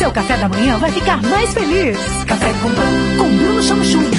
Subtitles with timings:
[0.00, 1.98] Seu café da manhã vai ficar mais feliz.
[2.26, 4.10] Café com pão com Bruno Chamo Chum.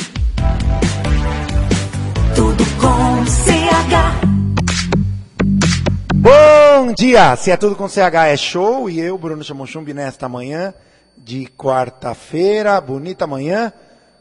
[2.36, 4.21] Tudo com CH.
[6.13, 7.36] Bom dia!
[7.36, 10.71] Se é tudo com CH é show e eu, Bruno Chamochumbi, nesta manhã
[11.17, 13.73] de quarta-feira, bonita manhã,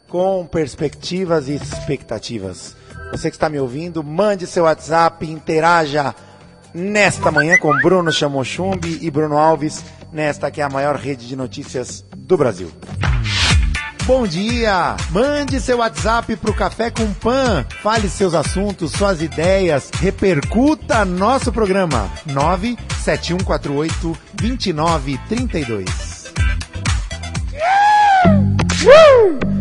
[0.09, 2.75] com perspectivas e expectativas.
[3.13, 6.15] Você que está me ouvindo, mande seu WhatsApp, interaja
[6.73, 11.37] nesta manhã com Bruno Chamochumbi e Bruno Alves, nesta que é a maior rede de
[11.37, 12.71] notícias do Brasil.
[14.07, 14.97] Bom dia!
[15.11, 17.65] Mande seu WhatsApp pro Café com Pan.
[17.83, 22.11] Fale seus assuntos, suas ideias, repercuta nosso programa.
[22.27, 26.21] 97148 2932.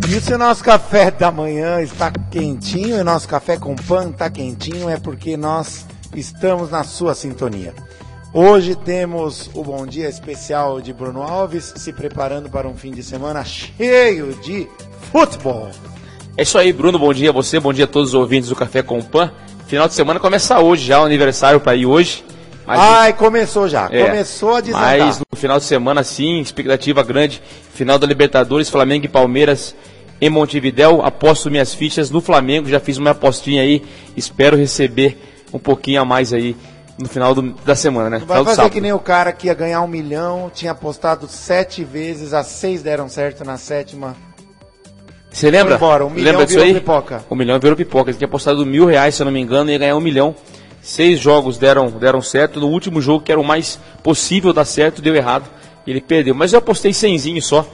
[0.09, 4.09] E se o nosso café da manhã está quentinho e o nosso café com pan
[4.09, 5.85] está quentinho, é porque nós
[6.15, 7.75] estamos na sua sintonia.
[8.31, 13.01] Hoje temos o bom dia especial de Bruno Alves, se preparando para um fim de
[13.01, 14.67] semana cheio de
[15.11, 15.67] futebol.
[16.37, 16.99] É isso aí, Bruno.
[16.99, 19.31] Bom dia a você, bom dia a todos os ouvintes do Café com Pan.
[19.65, 22.23] Final de semana começa hoje já, o aniversário para ir hoje.
[22.67, 24.99] Mas, Ai, começou já, é, começou a desandar.
[24.99, 27.41] Mas no final de semana, sim, expectativa grande.
[27.73, 29.75] Final da Libertadores, Flamengo e Palmeiras
[30.21, 31.01] em Montevidéu.
[31.01, 33.81] Aposto minhas fichas no Flamengo, já fiz uma apostinha aí.
[34.15, 35.17] Espero receber
[35.51, 36.55] um pouquinho a mais aí
[36.99, 38.19] no final do, da semana, né?
[38.19, 41.83] Não vai fazer que nem o cara que ia ganhar um milhão, tinha apostado sete
[41.83, 44.15] vezes, as seis deram certo na sétima.
[45.31, 45.77] Você lembra?
[45.77, 46.81] Foi embora, um milhão lembra virou disso aí?
[46.81, 47.23] pipoca.
[47.29, 48.09] Um milhão virou pipoca.
[48.09, 50.35] Ele tinha apostado mil reais, se eu não me engano, e ia ganhar um milhão.
[50.81, 52.59] Seis jogos deram, deram certo.
[52.59, 55.47] No último jogo, que era o mais possível dar certo, deu errado.
[55.85, 56.33] E ele perdeu.
[56.33, 57.65] Mas eu apostei cenzinho só,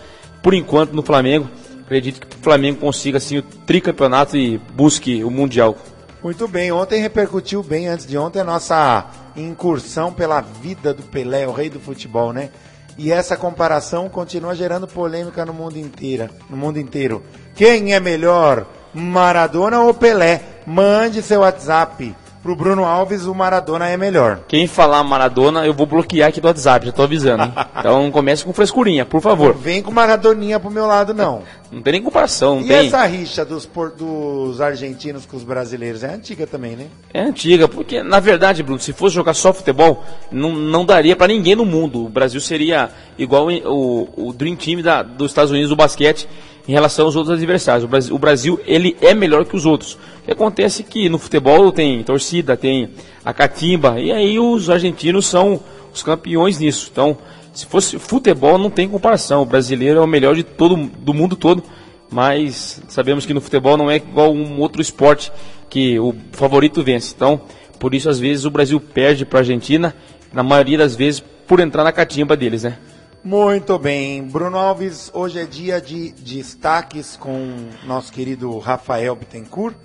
[0.43, 1.49] por enquanto, no Flamengo.
[1.85, 5.77] Acredito que o Flamengo consiga assim o tricampeonato e busque o Mundial.
[6.25, 11.47] Muito bem, ontem repercutiu bem antes de ontem a nossa incursão pela vida do Pelé,
[11.47, 12.49] o rei do futebol, né?
[12.97, 17.21] E essa comparação continua gerando polêmica no mundo inteiro, no mundo inteiro.
[17.53, 20.41] Quem é melhor, Maradona ou Pelé?
[20.65, 24.41] Mande seu WhatsApp pro Bruno Alves, o Maradona é melhor.
[24.47, 27.43] Quem falar Maradona, eu vou bloquear aqui do WhatsApp, já tô avisando.
[27.43, 27.53] Hein?
[27.85, 29.53] Então comece com frescurinha, por favor.
[29.53, 31.41] Não vem com Maradoninha pro meu lado, não.
[31.71, 32.87] Não tem nem comparação, não e tem.
[32.87, 36.85] essa rixa dos, por, dos argentinos com os brasileiros é antiga também, né?
[37.13, 40.01] É antiga, porque na verdade, Bruno, se fosse jogar só futebol,
[40.31, 42.05] não, não daria para ninguém no mundo.
[42.05, 46.29] O Brasil seria igual o, o Dream Team da, dos Estados Unidos do basquete
[46.67, 47.83] em relação aos outros adversários.
[47.83, 49.93] O Brasil, o Brasil, ele é melhor que os outros.
[49.93, 52.89] O que acontece é que no futebol tem torcida, tem
[53.23, 55.59] a catimba, e aí os argentinos são
[55.93, 56.89] os campeões nisso.
[56.91, 57.17] Então,
[57.53, 59.41] se fosse futebol, não tem comparação.
[59.41, 61.63] O brasileiro é o melhor de todo, do mundo todo,
[62.11, 65.31] mas sabemos que no futebol não é igual um outro esporte
[65.69, 67.13] que o favorito vence.
[67.15, 67.41] Então,
[67.79, 69.95] por isso, às vezes, o Brasil perde para a Argentina,
[70.33, 72.77] na maioria das vezes, por entrar na catimba deles, né?
[73.25, 74.21] Muito bem.
[74.21, 79.75] Bruno Alves, hoje é dia de destaques com nosso querido Rafael Bittencourt,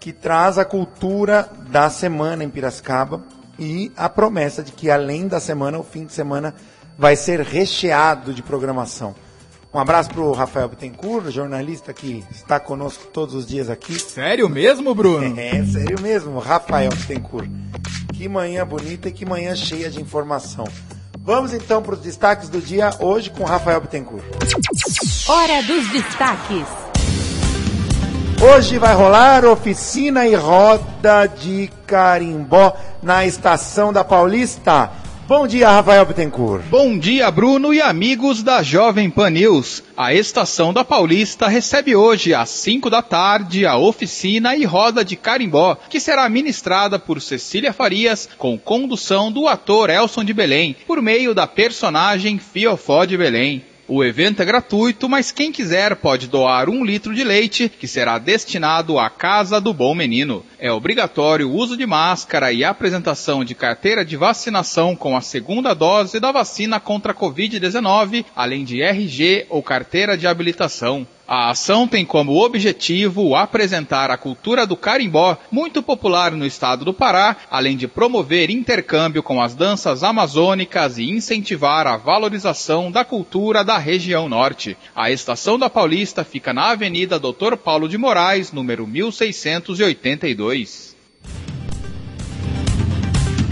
[0.00, 3.22] que traz a cultura da semana em Piracicaba
[3.58, 6.54] e a promessa de que além da semana, o fim de semana
[6.96, 9.14] vai ser recheado de programação.
[9.72, 13.98] Um abraço para o Rafael Bittencourt, jornalista que está conosco todos os dias aqui.
[13.98, 15.38] Sério mesmo, Bruno?
[15.38, 17.50] É, sério mesmo, Rafael Bittencourt.
[18.14, 20.64] Que manhã bonita e que manhã cheia de informação.
[21.28, 24.24] Vamos então para os destaques do dia hoje com Rafael Bittencourt.
[25.28, 26.66] Hora dos destaques.
[28.40, 34.90] Hoje vai rolar oficina e roda de carimbó na estação da Paulista.
[35.28, 36.62] Bom dia, Rafael Bittencourt.
[36.70, 39.82] Bom dia, Bruno e amigos da Jovem Pan News.
[39.94, 45.16] A estação da Paulista recebe hoje, às 5 da tarde, a oficina e roda de
[45.16, 51.02] carimbó, que será ministrada por Cecília Farias, com condução do ator Elson de Belém, por
[51.02, 53.62] meio da personagem Fiofó de Belém.
[53.90, 58.18] O evento é gratuito, mas quem quiser pode doar um litro de leite, que será
[58.18, 60.44] destinado à Casa do Bom Menino.
[60.58, 65.72] É obrigatório o uso de máscara e apresentação de carteira de vacinação com a segunda
[65.72, 71.06] dose da vacina contra a Covid-19, além de RG ou carteira de habilitação.
[71.30, 76.94] A ação tem como objetivo apresentar a cultura do carimbó, muito popular no estado do
[76.94, 83.62] Pará, além de promover intercâmbio com as danças amazônicas e incentivar a valorização da cultura
[83.62, 84.74] da região norte.
[84.96, 87.56] A estação da Paulista fica na Avenida Dr.
[87.62, 90.87] Paulo de Moraes, número 1682.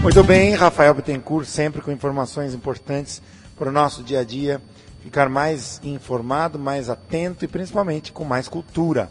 [0.01, 3.21] Muito bem, Rafael Bittencourt, sempre com informações importantes
[3.57, 4.61] para o nosso dia a dia
[5.01, 9.09] ficar mais informado, mais atento e principalmente com mais cultura.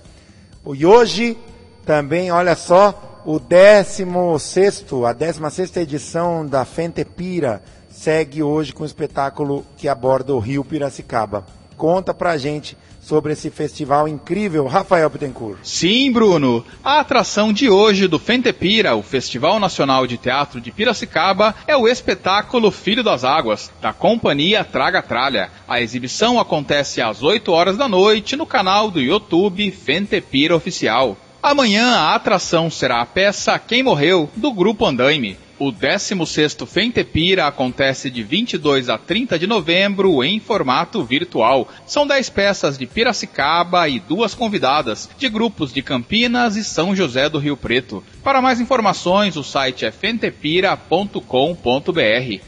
[0.74, 1.36] E hoje
[1.84, 9.66] também, olha só, o 16 a 16 edição da Fentepira, segue hoje com o espetáculo
[9.76, 11.46] que aborda o Rio Piracicaba.
[11.76, 15.58] Conta pra gente sobre esse festival incrível, Rafael Bittencourt.
[15.62, 16.64] Sim, Bruno.
[16.82, 21.86] A atração de hoje do Fentepira, o Festival Nacional de Teatro de Piracicaba, é o
[21.86, 25.50] espetáculo Filho das Águas, da companhia Traga Tralha.
[25.68, 31.16] A exibição acontece às 8 horas da noite no canal do YouTube Fentepira Oficial.
[31.40, 35.36] Amanhã a atração será a peça Quem Morreu, do Grupo Andaime.
[35.58, 41.66] O 16º Fentepira acontece de 22 a 30 de novembro em formato virtual.
[41.86, 47.30] São 10 peças de Piracicaba e duas convidadas, de grupos de Campinas e São José
[47.30, 48.04] do Rio Preto.
[48.22, 51.20] Para mais informações, o site é fentepira.com.br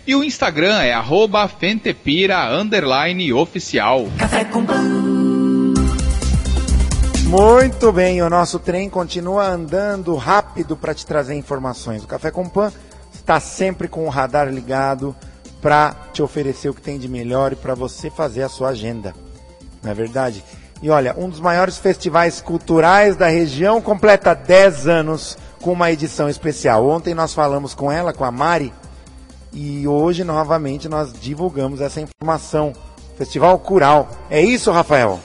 [0.07, 2.49] e o Instagram é arroba fentepira
[3.35, 4.07] oficial.
[4.19, 5.19] Café com pão.
[7.29, 12.03] Muito bem, o nosso trem continua andando rápido para te trazer informações.
[12.03, 12.73] O Café com Pan
[13.29, 15.15] está sempre com o radar ligado
[15.61, 19.15] para te oferecer o que tem de melhor e para você fazer a sua agenda.
[19.83, 20.43] Não é verdade?
[20.81, 26.27] E olha, um dos maiores festivais culturais da região completa 10 anos com uma edição
[26.27, 26.89] especial.
[26.89, 28.73] Ontem nós falamos com ela, com a Mari,
[29.53, 32.73] e hoje novamente nós divulgamos essa informação.
[33.19, 34.09] Festival Cural.
[34.31, 35.21] É isso, Rafael?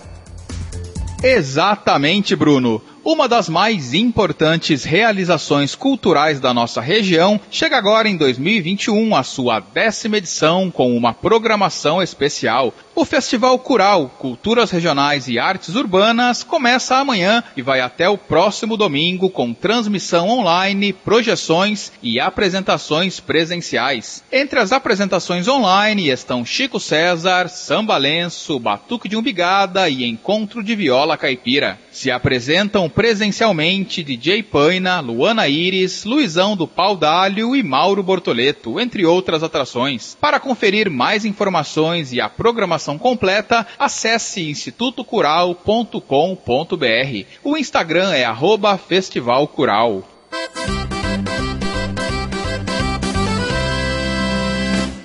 [1.23, 2.81] Exatamente, Bruno.
[3.05, 9.59] Uma das mais importantes realizações culturais da nossa região chega agora em 2021 a sua
[9.59, 12.73] décima edição com uma programação especial.
[12.95, 18.77] O Festival Cural, Culturas Regionais e Artes Urbanas começa amanhã e vai até o próximo
[18.77, 24.23] domingo com transmissão online, projeções e apresentações presenciais.
[24.31, 30.75] Entre as apresentações online estão Chico César, Samba Lenço, Batuque de Umbigada e Encontro de
[30.75, 31.79] Viola Caipira.
[31.91, 39.03] Se apresentam presencialmente DJ Paina, Luana Iris, Luizão do Pau D'Alho e Mauro Bortoleto, entre
[39.03, 40.15] outras atrações.
[40.21, 47.25] Para conferir mais informações e a programação completa, acesse institutocural.com.br.
[47.43, 50.03] O Instagram é arroba Festival Cural.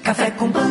[0.02, 0.68] Café com pão.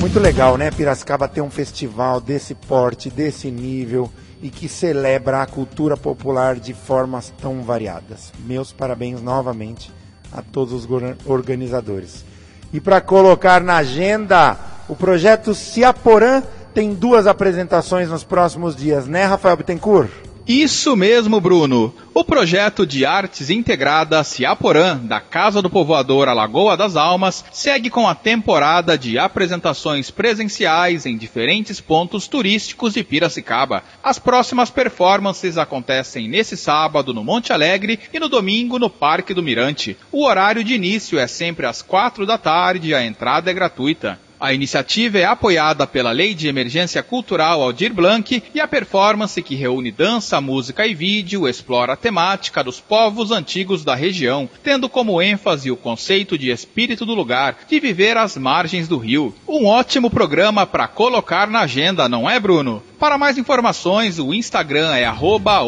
[0.00, 0.70] Muito legal, né?
[0.70, 4.10] Piracicaba ter um festival desse porte, desse nível
[4.42, 8.32] e que celebra a cultura popular de formas tão variadas.
[8.40, 9.92] Meus parabéns novamente
[10.32, 10.88] a todos os
[11.26, 12.24] organizadores.
[12.72, 14.56] E para colocar na agenda,
[14.88, 20.29] o projeto Ciaporã tem duas apresentações nos próximos dias, né, Rafael Bittencourt?
[20.50, 21.94] Isso mesmo, Bruno.
[22.12, 27.88] O projeto de artes integrada Ciaporã, da Casa do Povoador à Lagoa das Almas, segue
[27.88, 33.84] com a temporada de apresentações presenciais em diferentes pontos turísticos de Piracicaba.
[34.02, 39.44] As próximas performances acontecem nesse sábado no Monte Alegre e no domingo no Parque do
[39.44, 39.96] Mirante.
[40.10, 44.18] O horário de início é sempre às quatro da tarde e a entrada é gratuita.
[44.40, 49.54] A iniciativa é apoiada pela Lei de Emergência Cultural Aldir Blanc e a performance que
[49.54, 55.20] reúne dança, música e vídeo explora a temática dos povos antigos da região, tendo como
[55.20, 59.34] ênfase o conceito de espírito do lugar, de viver às margens do rio.
[59.46, 62.82] Um ótimo programa para colocar na agenda, não é, Bruno?
[62.98, 65.60] Para mais informações, o Instagram é arroba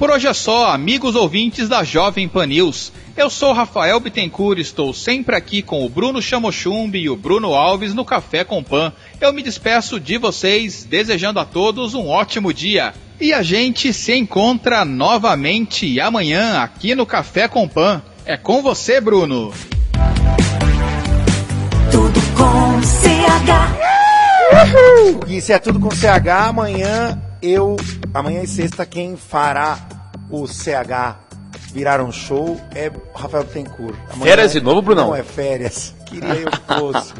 [0.00, 2.90] Por hoje é só, amigos ouvintes da Jovem Pan News.
[3.14, 7.92] Eu sou Rafael Bittencourt, estou sempre aqui com o Bruno Chamochumbi e o Bruno Alves
[7.92, 8.94] no Café com Pan.
[9.20, 12.94] Eu me despeço de vocês, desejando a todos um ótimo dia.
[13.20, 18.00] E a gente se encontra novamente amanhã aqui no Café com Pan.
[18.24, 19.52] É com você, Bruno.
[21.92, 23.68] Tudo com CH.
[25.28, 27.76] E se é tudo com CH, amanhã eu.
[28.12, 29.78] Amanhã e sexta, quem fará
[30.28, 31.16] o CH
[31.72, 33.46] virar um show é Rafael.
[34.12, 35.08] Amanhã Férias de novo, Brunão?
[35.08, 35.94] Não é férias.
[36.06, 37.14] Queria eu fosse.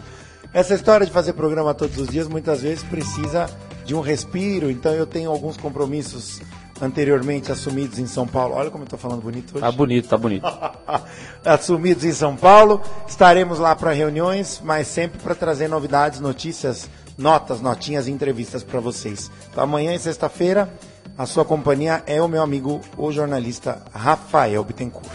[0.52, 3.48] Essa história de fazer programa todos os dias muitas vezes precisa
[3.84, 6.40] de um respiro, então eu tenho alguns compromissos
[6.80, 8.56] anteriormente assumidos em São Paulo.
[8.56, 9.60] Olha como eu tô falando bonito hoje.
[9.60, 10.44] Tá bonito, tá bonito.
[11.44, 12.80] assumidos em São Paulo.
[13.06, 16.90] Estaremos lá para reuniões, mas sempre para trazer novidades, notícias,
[17.20, 19.30] notas, notinhas entrevistas para vocês.
[19.50, 20.72] Então, amanhã e sexta-feira,
[21.16, 25.06] a sua companhia é o meu amigo, o jornalista Rafael Bittencourt.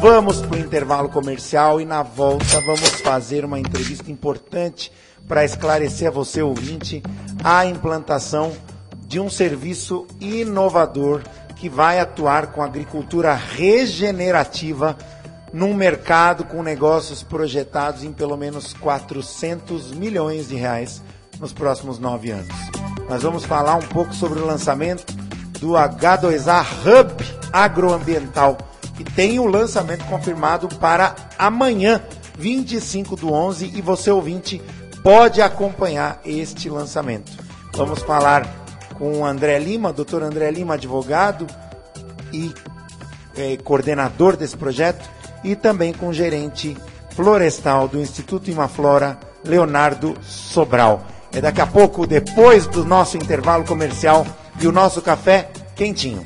[0.00, 4.90] Vamos para o intervalo comercial e na volta vamos fazer uma entrevista importante
[5.28, 7.02] para esclarecer a você, ouvinte,
[7.44, 8.52] a implantação
[9.06, 11.22] de um serviço inovador
[11.54, 14.96] que vai atuar com agricultura regenerativa
[15.52, 21.02] num mercado com negócios projetados em pelo menos 400 milhões de reais
[21.42, 22.54] nos próximos nove anos.
[23.10, 25.12] Nós vamos falar um pouco sobre o lançamento
[25.58, 27.12] do H2A Hub
[27.52, 28.56] Agroambiental,
[28.96, 32.00] que tem o lançamento confirmado para amanhã.
[32.38, 34.62] 25 do 11 e você ouvinte
[35.02, 37.30] pode acompanhar este lançamento.
[37.74, 38.48] Vamos falar
[38.96, 41.46] com o André Lima, doutor André Lima, advogado
[42.32, 42.54] e
[43.36, 45.08] eh, coordenador desse projeto,
[45.44, 46.76] e também com o gerente
[47.10, 51.04] florestal do Instituto Imaflora, Leonardo Sobral.
[51.34, 54.26] É daqui a pouco, depois do nosso intervalo comercial
[54.60, 56.22] e o nosso café quentinho.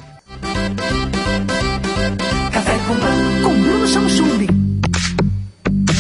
[2.53, 4.47] Café com, com Bruno Samsung.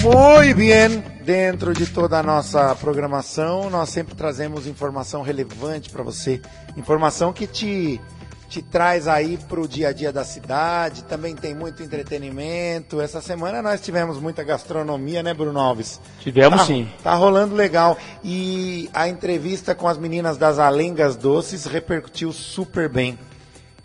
[0.02, 6.40] Muito bem, dentro de toda a nossa programação, nós sempre trazemos informação relevante para você,
[6.76, 8.00] informação que te
[8.48, 13.00] te traz aí para o dia a dia da cidade, também tem muito entretenimento.
[13.00, 16.00] Essa semana nós tivemos muita gastronomia, né, Bruno Alves?
[16.20, 16.88] Tivemos tá, sim.
[17.02, 17.96] Tá rolando legal.
[18.22, 23.18] E a entrevista com as meninas das Alengas Doces repercutiu super bem.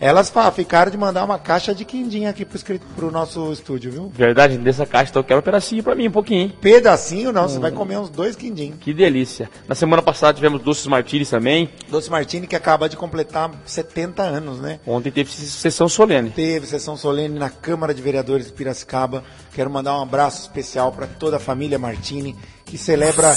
[0.01, 2.59] Elas ficaram de mandar uma caixa de quindim aqui pro,
[2.95, 4.11] pro nosso estúdio, viu?
[4.11, 6.57] Verdade, dessa caixa, então eu quero um pedacinho pra mim, um pouquinho, hein?
[6.59, 8.71] Pedacinho não, você vai comer uns dois quindim.
[8.71, 9.47] Que delícia.
[9.67, 11.69] Na semana passada tivemos doces martinis também.
[11.87, 14.79] Doce Martini que acaba de completar 70 anos, né?
[14.87, 16.31] Ontem teve sessão solene.
[16.31, 19.23] Teve sessão solene na Câmara de Vereadores de Piracicaba.
[19.53, 23.35] Quero mandar um abraço especial para toda a família Martini que celebra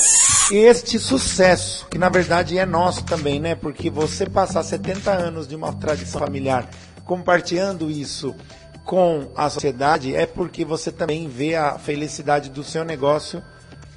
[0.52, 3.54] este sucesso, que na verdade é nosso também, né?
[3.54, 6.68] Porque você passar 70 anos de uma tradição familiar
[7.04, 8.34] compartilhando isso
[8.84, 13.42] com a sociedade é porque você também vê a felicidade do seu negócio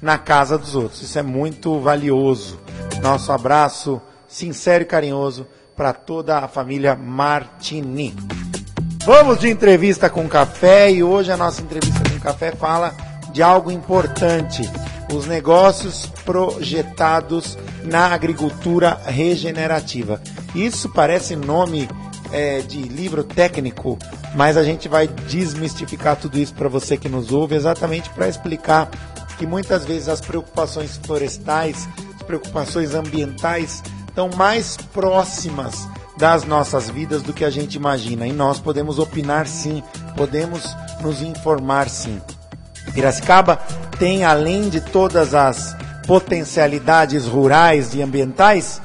[0.00, 1.02] na casa dos outros.
[1.02, 2.58] Isso é muito valioso.
[3.02, 8.14] Nosso abraço sincero e carinhoso para toda a família Martini.
[9.04, 12.94] Vamos de entrevista com café e hoje a nossa entrevista com café fala
[13.32, 14.62] de algo importante:
[15.12, 20.20] os negócios projetados na agricultura regenerativa.
[20.54, 21.88] Isso parece nome
[22.32, 23.98] é, de livro técnico,
[24.34, 28.90] mas a gente vai desmistificar tudo isso para você que nos ouve, exatamente para explicar
[29.38, 35.88] que muitas vezes as preocupações florestais, as preocupações ambientais estão mais próximas
[36.18, 38.26] das nossas vidas do que a gente imagina.
[38.26, 39.82] E nós podemos opinar sim,
[40.16, 40.64] podemos
[41.00, 42.20] nos informar sim.
[42.92, 43.56] Piracicaba
[43.98, 45.76] tem, além de todas as
[46.06, 48.80] potencialidades rurais e ambientais,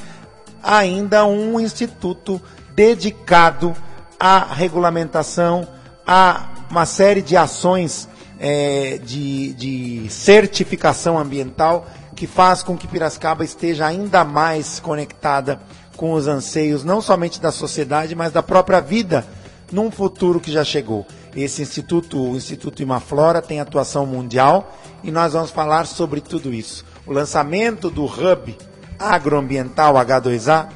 [0.61, 2.41] ainda um instituto
[2.75, 3.73] dedicado
[4.19, 5.67] à regulamentação,
[6.05, 13.43] a uma série de ações eh, de, de certificação ambiental que faz com que Piracicaba
[13.43, 15.59] esteja ainda mais conectada
[15.95, 19.25] com os anseios não somente da sociedade, mas da própria vida
[19.71, 21.05] num futuro que já chegou.
[21.35, 26.85] Esse instituto, o Instituto Imaflora, tem atuação mundial e nós vamos falar sobre tudo isso.
[27.05, 28.55] O lançamento do Hub
[28.99, 30.69] Agroambiental H2A,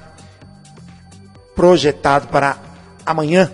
[1.55, 2.57] projetado para
[3.05, 3.51] amanhã,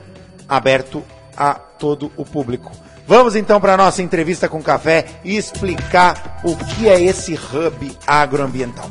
[0.47, 1.03] aberto
[1.35, 2.71] a todo o público.
[3.05, 7.97] Vamos então para a nossa entrevista com café e explicar o que é esse Hub
[8.07, 8.89] Agroambiental.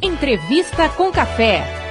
[0.00, 1.83] Entrevista com Café.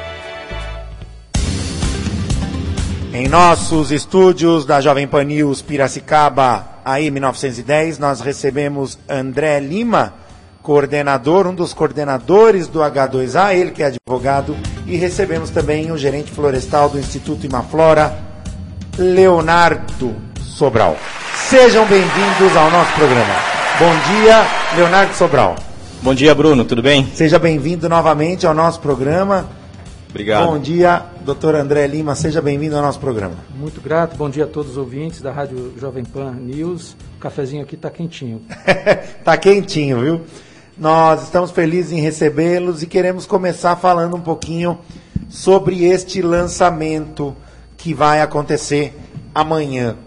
[3.13, 10.15] Em nossos estúdios da Jovem Pan News Piracicaba, aí 1910, nós recebemos André Lima,
[10.63, 16.32] coordenador, um dos coordenadores do H2A, ele que é advogado, e recebemos também o gerente
[16.32, 18.17] florestal do Instituto Imaflora,
[18.98, 20.98] Leonardo Sobral.
[21.36, 23.36] Sejam bem-vindos ao nosso programa.
[23.77, 24.43] Bom dia,
[24.75, 25.55] Leonardo Sobral.
[26.01, 27.08] Bom dia, Bruno, tudo bem?
[27.13, 29.62] Seja bem-vindo novamente ao nosso programa.
[30.13, 30.46] Obrigado.
[30.46, 33.34] Bom dia, doutor André Lima, seja bem-vindo ao nosso programa.
[33.55, 36.96] Muito grato, bom dia a todos os ouvintes da Rádio Jovem Pan News.
[37.17, 38.43] O cafezinho aqui está quentinho.
[39.25, 40.22] tá quentinho, viu?
[40.77, 44.77] Nós estamos felizes em recebê-los e queremos começar falando um pouquinho
[45.27, 47.36] sobre este lançamento
[47.75, 48.96] que vai acontecer
[49.34, 49.98] amanhã.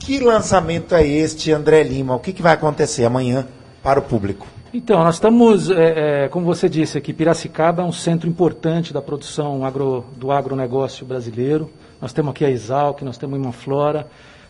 [0.00, 2.16] Que lançamento é este, André Lima?
[2.16, 3.46] O que, que vai acontecer amanhã
[3.80, 4.55] para o público?
[4.74, 9.00] Então, nós estamos, é, é, como você disse aqui, Piracicaba é um centro importante da
[9.00, 11.70] produção agro, do agronegócio brasileiro.
[12.00, 14.06] Nós temos aqui a Exalc, nós temos uma Flora.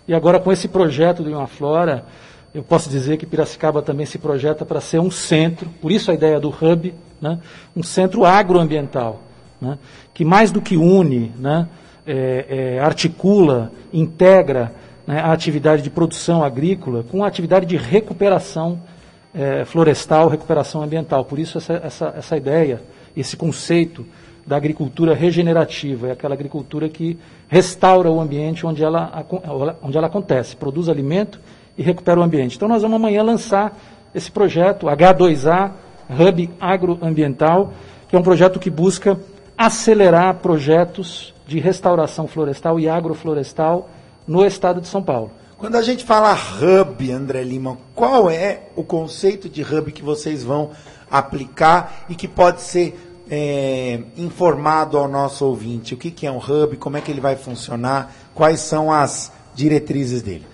[0.08, 2.04] E agora, com esse projeto do Imaflora,
[2.54, 6.14] eu posso dizer que Piracicaba também se projeta para ser um centro, por isso a
[6.14, 7.38] ideia do hub, né,
[7.76, 9.20] um centro agroambiental,
[9.60, 9.76] né,
[10.14, 11.68] que mais do que une, né,
[12.06, 14.72] é, é, articula, integra
[15.06, 18.80] né, a atividade de produção agrícola com a atividade de recuperação
[19.36, 21.24] é, florestal, recuperação ambiental.
[21.24, 22.80] Por isso essa, essa, essa ideia,
[23.14, 24.06] esse conceito
[24.46, 29.26] da agricultura regenerativa, é aquela agricultura que restaura o ambiente onde ela,
[29.82, 31.40] onde ela acontece, produz alimento
[31.76, 32.56] e recupera o ambiente.
[32.56, 33.76] Então nós vamos amanhã lançar
[34.14, 35.72] esse projeto H2A,
[36.08, 37.72] Hub Agroambiental,
[38.08, 39.18] que é um projeto que busca
[39.58, 43.88] acelerar projetos de restauração florestal e agroflorestal
[44.26, 45.30] no estado de São Paulo.
[45.58, 50.44] Quando a gente fala hub, André Lima, qual é o conceito de hub que vocês
[50.44, 50.70] vão
[51.10, 52.94] aplicar e que pode ser
[53.30, 55.94] é, informado ao nosso ouvinte?
[55.94, 59.32] O que, que é um hub, como é que ele vai funcionar, quais são as
[59.54, 60.46] diretrizes dele?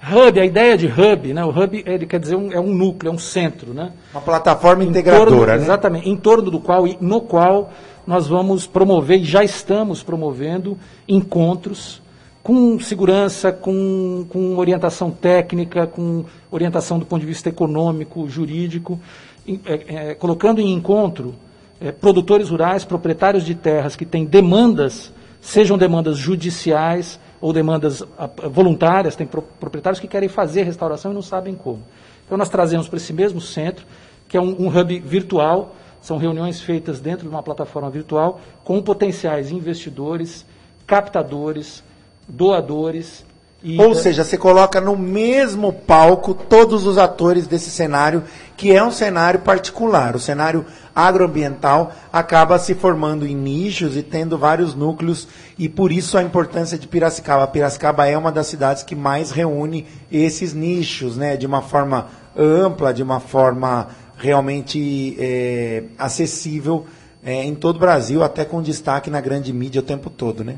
[0.00, 1.44] Hub, a ideia de hub, né?
[1.44, 3.90] O hub ele quer dizer um, é um núcleo, é um centro, né?
[4.12, 5.56] Uma plataforma integradora, torno- né?
[5.56, 7.72] Exatamente, em torno do qual e no qual
[8.06, 12.03] nós vamos promover e já estamos promovendo encontros
[12.44, 19.00] com segurança, com, com orientação técnica, com orientação do ponto de vista econômico, jurídico,
[19.48, 21.34] é, é, colocando em encontro
[21.80, 25.10] é, produtores rurais, proprietários de terras que têm demandas,
[25.40, 31.14] sejam demandas judiciais ou demandas ah, voluntárias, tem pro- proprietários que querem fazer restauração e
[31.14, 31.82] não sabem como.
[32.26, 33.86] Então nós trazemos para esse mesmo centro,
[34.28, 38.82] que é um, um hub virtual, são reuniões feitas dentro de uma plataforma virtual com
[38.82, 40.44] potenciais investidores,
[40.86, 41.82] captadores,
[42.28, 43.24] doadores.
[43.62, 48.22] E, Ou seja, você coloca no mesmo palco todos os atores desse cenário,
[48.58, 50.14] que é um cenário particular.
[50.14, 55.26] O cenário agroambiental acaba se formando em nichos e tendo vários núcleos,
[55.58, 57.46] e por isso a importância de Piracicaba.
[57.46, 62.92] Piracicaba é uma das cidades que mais reúne esses nichos, né, de uma forma ampla,
[62.92, 66.84] de uma forma realmente é, acessível
[67.24, 70.56] é, em todo o Brasil, até com destaque na grande mídia o tempo todo, né?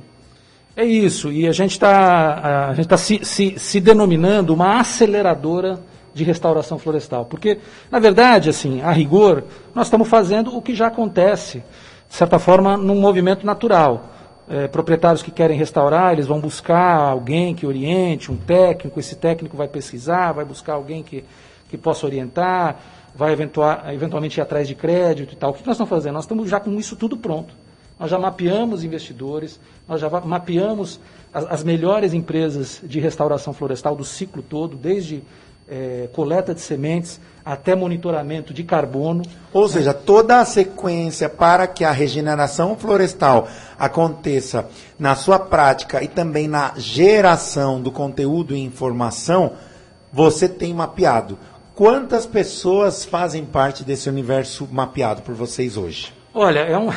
[0.77, 5.81] É isso, e a gente está tá se, se, se denominando uma aceleradora
[6.13, 7.25] de restauração florestal.
[7.25, 7.59] Porque,
[7.91, 11.63] na verdade, assim, a rigor, nós estamos fazendo o que já acontece,
[12.07, 14.11] de certa forma, num movimento natural.
[14.51, 19.57] É, proprietários que querem restaurar, eles vão buscar alguém que oriente, um técnico, esse técnico
[19.57, 21.25] vai pesquisar, vai buscar alguém que,
[21.71, 22.77] que possa orientar,
[23.15, 25.53] vai eventualmente ir atrás de crédito e tal.
[25.53, 26.15] O que nós estamos fazendo?
[26.15, 27.55] Nós estamos já com isso tudo pronto.
[27.99, 31.01] Nós já mapeamos investidores, nós já mapeamos
[31.33, 35.23] as, as melhores empresas de restauração florestal do ciclo todo, desde
[35.69, 39.23] eh, coleta de sementes até monitoramento de carbono.
[39.53, 43.49] Ou seja, toda a sequência para que a regeneração florestal
[43.79, 49.53] aconteça na sua prática e também na geração do conteúdo e informação,
[50.13, 51.39] você tem mapeado.
[51.75, 56.16] Quantas pessoas fazem parte desse universo mapeado por vocês hoje?
[56.39, 56.91] Olha, é, um-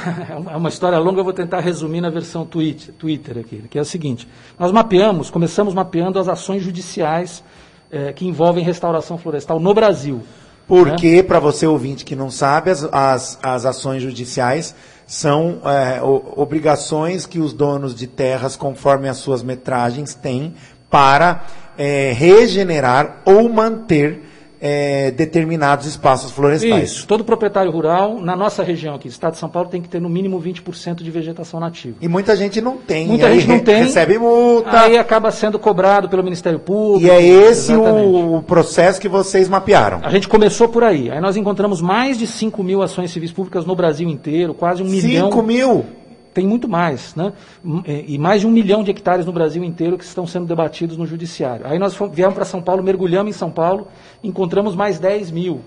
[0.52, 3.82] é uma história longa, eu vou tentar resumir na versão tweet, Twitter aqui, que é
[3.82, 4.28] o seguinte.
[4.60, 7.42] Nós mapeamos, começamos mapeando as ações judiciais
[7.90, 10.22] eh, que envolvem restauração florestal no Brasil.
[10.68, 14.76] Porque, para você ouvinte que não sabe, as, as, as ações judiciais
[15.08, 20.54] são é, obrigações que os donos de terras, conforme as suas metragens, têm
[20.88, 24.29] para é, regenerar ou manter
[24.62, 26.92] é, determinados espaços florestais.
[26.92, 27.08] Isso.
[27.08, 30.10] Todo proprietário rural, na nossa região aqui, Estado de São Paulo, tem que ter no
[30.10, 31.96] mínimo 20% de vegetação nativa.
[32.02, 33.08] E muita gente não tem.
[33.08, 33.84] Muita aí gente não tem.
[33.84, 34.82] Recebe multa.
[34.82, 37.08] Aí acaba sendo cobrado pelo Ministério Público.
[37.08, 40.02] e é esse o, o processo que vocês mapearam.
[40.04, 41.10] A gente começou por aí.
[41.10, 44.86] Aí nós encontramos mais de 5 mil ações civis públicas no Brasil inteiro, quase um
[44.86, 45.30] milhão.
[45.30, 45.86] 5 mil.
[46.34, 47.34] Tem muito mais, né?
[47.64, 50.96] M- E mais de um milhão de hectares no Brasil inteiro que estão sendo debatidos
[50.98, 51.66] no Judiciário.
[51.68, 53.88] Aí nós viemos para São Paulo, mergulhamos em São Paulo,
[54.24, 55.62] encontramos mais 10 mil.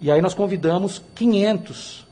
[0.00, 2.04] E aí nós convidamos 500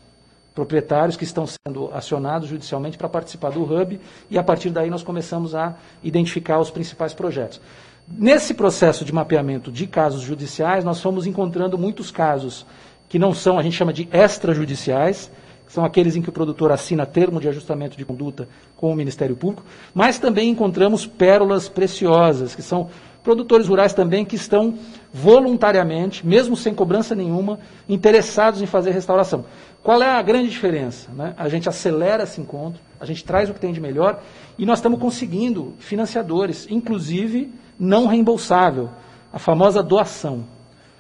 [0.54, 3.98] proprietários que estão sendo acionados judicialmente para participar do Hub,
[4.30, 7.60] e a partir daí nós começamos a identificar os principais projetos.
[8.06, 12.66] Nesse processo de mapeamento de casos judiciais, nós fomos encontrando muitos casos
[13.08, 15.30] que não são, a gente chama de extrajudiciais,
[15.72, 19.34] são aqueles em que o produtor assina termo de ajustamento de conduta com o Ministério
[19.34, 22.90] Público, mas também encontramos pérolas preciosas, que são
[23.22, 24.74] produtores rurais também que estão
[25.14, 27.58] voluntariamente, mesmo sem cobrança nenhuma,
[27.88, 29.46] interessados em fazer restauração.
[29.82, 31.10] Qual é a grande diferença?
[31.10, 31.32] né?
[31.38, 34.22] A gente acelera esse encontro, a gente traz o que tem de melhor
[34.58, 38.90] e nós estamos conseguindo financiadores, inclusive não reembolsável,
[39.32, 40.44] a famosa doação.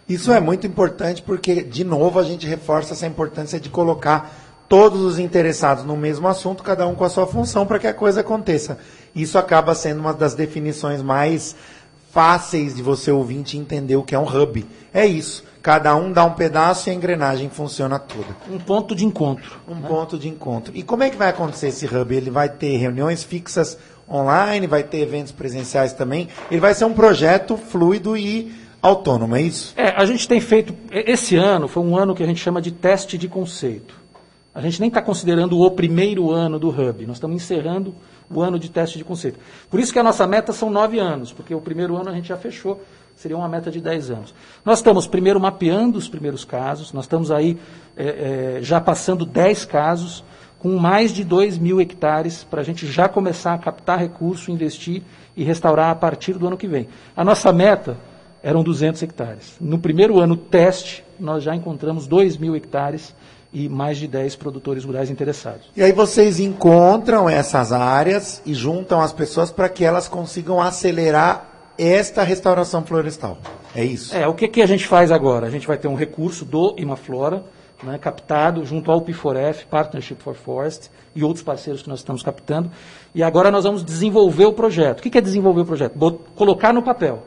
[0.08, 4.41] Isso é muito importante porque, de novo, a gente reforça essa importância de colocar
[4.72, 7.92] todos os interessados no mesmo assunto, cada um com a sua função, para que a
[7.92, 8.78] coisa aconteça.
[9.14, 11.54] Isso acaba sendo uma das definições mais
[12.10, 14.64] fáceis de você ouvinte entender o que é um hub.
[14.90, 15.44] É isso.
[15.60, 18.34] Cada um dá um pedaço e a engrenagem funciona toda.
[18.50, 19.60] Um ponto de encontro.
[19.68, 20.72] Um ponto de encontro.
[20.74, 22.16] E como é que vai acontecer esse hub?
[22.16, 23.76] Ele vai ter reuniões fixas
[24.10, 26.28] online, vai ter eventos presenciais também.
[26.50, 29.74] Ele vai ser um projeto fluido e autônomo, é isso?
[29.76, 30.74] É, a gente tem feito.
[30.90, 34.00] Esse ano foi um ano que a gente chama de teste de conceito.
[34.54, 37.94] A gente nem está considerando o primeiro ano do Hub, nós estamos encerrando
[38.30, 39.38] o ano de teste de conceito.
[39.70, 42.28] Por isso que a nossa meta são nove anos, porque o primeiro ano a gente
[42.28, 42.82] já fechou,
[43.16, 44.34] seria uma meta de dez anos.
[44.64, 47.58] Nós estamos primeiro mapeando os primeiros casos, nós estamos aí
[47.96, 50.22] é, é, já passando dez casos,
[50.58, 55.02] com mais de 2 mil hectares para a gente já começar a captar recurso, investir
[55.36, 56.86] e restaurar a partir do ano que vem.
[57.16, 57.96] A nossa meta
[58.40, 59.56] eram 200 hectares.
[59.60, 63.12] No primeiro ano teste, nós já encontramos 2 mil hectares
[63.52, 65.66] e mais de 10 produtores rurais interessados.
[65.76, 71.48] E aí vocês encontram essas áreas e juntam as pessoas para que elas consigam acelerar
[71.76, 73.38] esta restauração florestal.
[73.74, 74.14] É isso?
[74.16, 75.46] É, o que, que a gente faz agora?
[75.46, 77.44] A gente vai ter um recurso do Imaflora,
[77.82, 82.70] né, captado junto ao P4F, Partnership for Forest, e outros parceiros que nós estamos captando.
[83.14, 85.00] E agora nós vamos desenvolver o projeto.
[85.00, 85.98] O que, que é desenvolver o projeto?
[85.98, 87.22] Bot colocar no papel.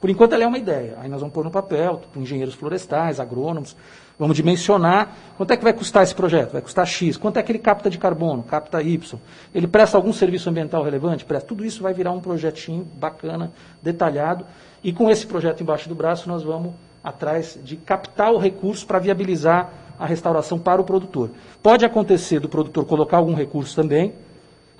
[0.00, 0.96] Por enquanto ela é uma ideia.
[1.00, 3.76] Aí nós vamos pôr no papel, com engenheiros florestais, agrônomos,
[4.18, 6.52] vamos dimensionar quanto é que vai custar esse projeto.
[6.52, 7.18] Vai custar X.
[7.18, 8.42] Quanto é que ele capta de carbono?
[8.42, 9.18] Capta Y.
[9.54, 11.24] Ele presta algum serviço ambiental relevante?
[11.24, 11.46] Presta.
[11.46, 14.46] Tudo isso vai virar um projetinho bacana, detalhado.
[14.82, 16.72] E com esse projeto embaixo do braço, nós vamos
[17.04, 21.30] atrás de captar o recurso para viabilizar a restauração para o produtor.
[21.62, 24.14] Pode acontecer do produtor colocar algum recurso também,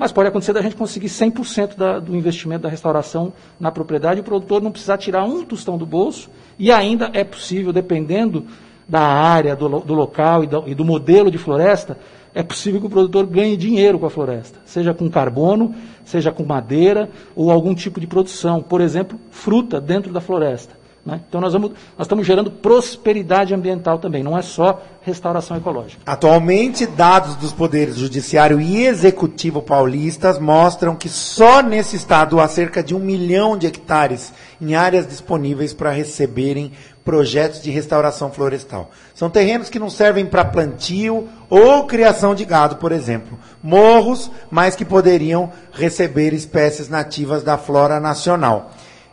[0.01, 4.23] mas pode acontecer da gente conseguir 100% da, do investimento da restauração na propriedade e
[4.23, 8.47] o produtor não precisar tirar um tostão do bolso e ainda é possível, dependendo
[8.89, 11.99] da área, do, do local e do, e do modelo de floresta,
[12.35, 16.45] é possível que o produtor ganhe dinheiro com a floresta, seja com carbono, seja com
[16.45, 20.80] madeira ou algum tipo de produção, por exemplo, fruta dentro da floresta.
[21.05, 21.21] Né?
[21.27, 26.03] Então nós, vamos, nós estamos gerando prosperidade ambiental também, não é só restauração ecológica.
[26.05, 32.83] Atualmente, dados dos poderes judiciário e executivo paulistas mostram que só nesse estado há cerca
[32.83, 38.91] de um milhão de hectares em áreas disponíveis para receberem projetos de restauração florestal.
[39.15, 43.39] São terrenos que não servem para plantio ou criação de gado, por exemplo.
[43.63, 48.71] Morros, mas que poderiam receber espécies nativas da flora nacional.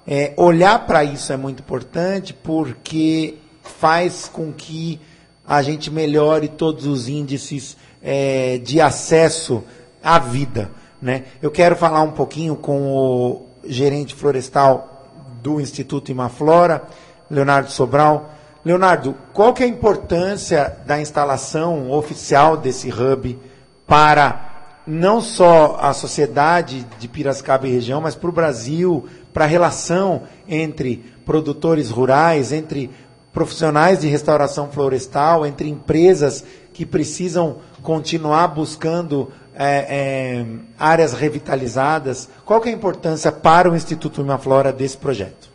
[0.10, 5.02] É, olhar para isso é muito importante porque faz com que
[5.46, 9.62] a gente melhore todos os índices é, de acesso
[10.02, 10.72] à vida.
[11.02, 11.26] Né?
[11.42, 15.06] Eu quero falar um pouquinho com o gerente florestal
[15.44, 16.84] do Instituto Imaflora,
[17.30, 18.32] Leonardo Sobral.
[18.64, 23.38] Leonardo, qual que é a importância da instalação oficial desse hub
[23.86, 24.48] para
[24.88, 29.06] não só a sociedade de Piracicaba e região, mas para o Brasil,
[29.38, 32.90] para a relação entre produtores rurais, entre
[33.32, 40.46] profissionais de restauração florestal, entre empresas que precisam continuar buscando é, é,
[40.80, 42.28] áreas revitalizadas.
[42.44, 45.50] Qual que é a importância para o Instituto Imaflora desse projeto?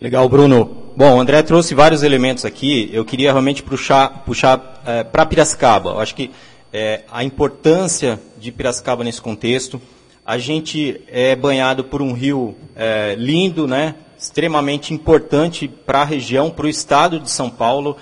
[0.00, 0.94] Legal, Bruno.
[0.96, 2.88] Bom, o André trouxe vários elementos aqui.
[2.90, 5.90] Eu queria realmente puxar, puxar é, para Piracicaba.
[5.90, 6.30] Eu acho que
[6.72, 9.78] é, a importância de Piracicaba nesse contexto.
[10.30, 16.50] A gente é banhado por um rio é, lindo, né, extremamente importante para a região,
[16.50, 17.96] para o estado de São Paulo.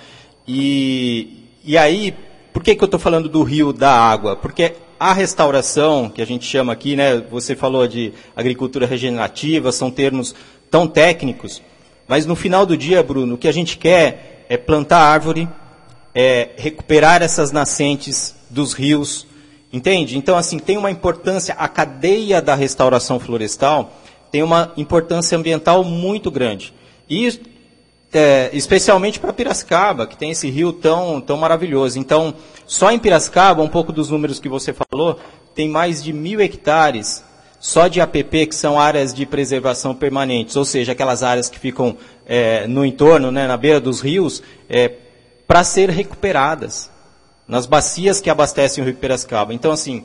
[0.47, 2.13] E, e aí,
[2.53, 4.35] por que, que eu estou falando do rio da água?
[4.35, 9.89] Porque a restauração, que a gente chama aqui, né, você falou de agricultura regenerativa, são
[9.89, 10.35] termos
[10.69, 11.63] tão técnicos,
[12.07, 15.49] mas no final do dia, Bruno, o que a gente quer é plantar árvore,
[16.13, 19.25] é recuperar essas nascentes dos rios,
[19.71, 20.17] entende?
[20.17, 23.93] Então, assim, tem uma importância, a cadeia da restauração florestal
[24.31, 26.73] tem uma importância ambiental muito grande.
[27.09, 27.39] E
[28.13, 31.99] é, especialmente para Piracicaba, que tem esse rio tão, tão maravilhoso.
[31.99, 32.33] Então,
[32.65, 35.19] só em Piracicaba, um pouco dos números que você falou,
[35.53, 37.23] tem mais de mil hectares
[37.59, 41.97] só de APP, que são áreas de preservação permanentes, ou seja, aquelas áreas que ficam
[42.25, 44.93] é, no entorno, né, na beira dos rios, é,
[45.45, 46.89] para ser recuperadas
[47.49, 49.53] nas bacias que abastecem o Rio Piracicaba.
[49.53, 50.03] Então, assim,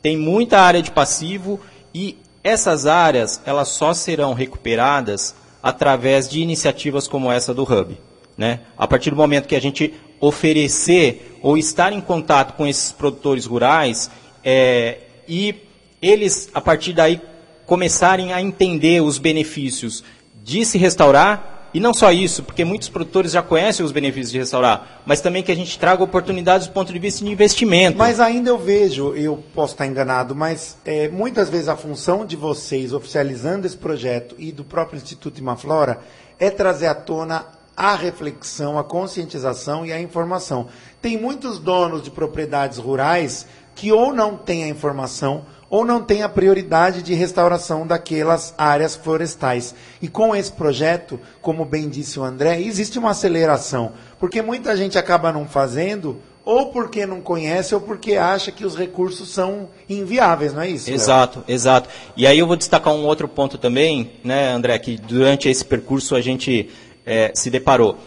[0.00, 1.60] tem muita área de passivo
[1.94, 8.00] e essas áreas elas só serão recuperadas através de iniciativas como essa do Hub.
[8.36, 8.60] Né?
[8.78, 13.44] A partir do momento que a gente oferecer ou estar em contato com esses produtores
[13.44, 14.10] rurais
[14.42, 15.54] é, e
[16.00, 17.20] eles, a partir daí,
[17.66, 20.02] começarem a entender os benefícios
[20.42, 24.38] de se restaurar e não só isso, porque muitos produtores já conhecem os benefícios de
[24.38, 27.98] restaurar, mas também que a gente traga oportunidades do ponto de vista de investimento.
[27.98, 32.34] Mas ainda eu vejo, eu posso estar enganado, mas é, muitas vezes a função de
[32.34, 36.00] vocês oficializando esse projeto e do próprio Instituto Imaflora
[36.38, 37.44] é trazer à tona
[37.76, 40.68] a reflexão, a conscientização e a informação.
[41.02, 46.22] Tem muitos donos de propriedades rurais que ou não têm a informação ou não têm
[46.22, 49.74] a prioridade de restauração daquelas áreas florestais.
[50.00, 54.98] E com esse projeto, como bem disse o André, existe uma aceleração, porque muita gente
[54.98, 60.54] acaba não fazendo, ou porque não conhece, ou porque acha que os recursos são inviáveis,
[60.54, 60.88] não é isso?
[60.88, 61.88] Exato, exato.
[62.16, 66.14] E aí eu vou destacar um outro ponto também, né, André, que durante esse percurso
[66.14, 66.70] a gente
[67.04, 67.98] é, se deparou.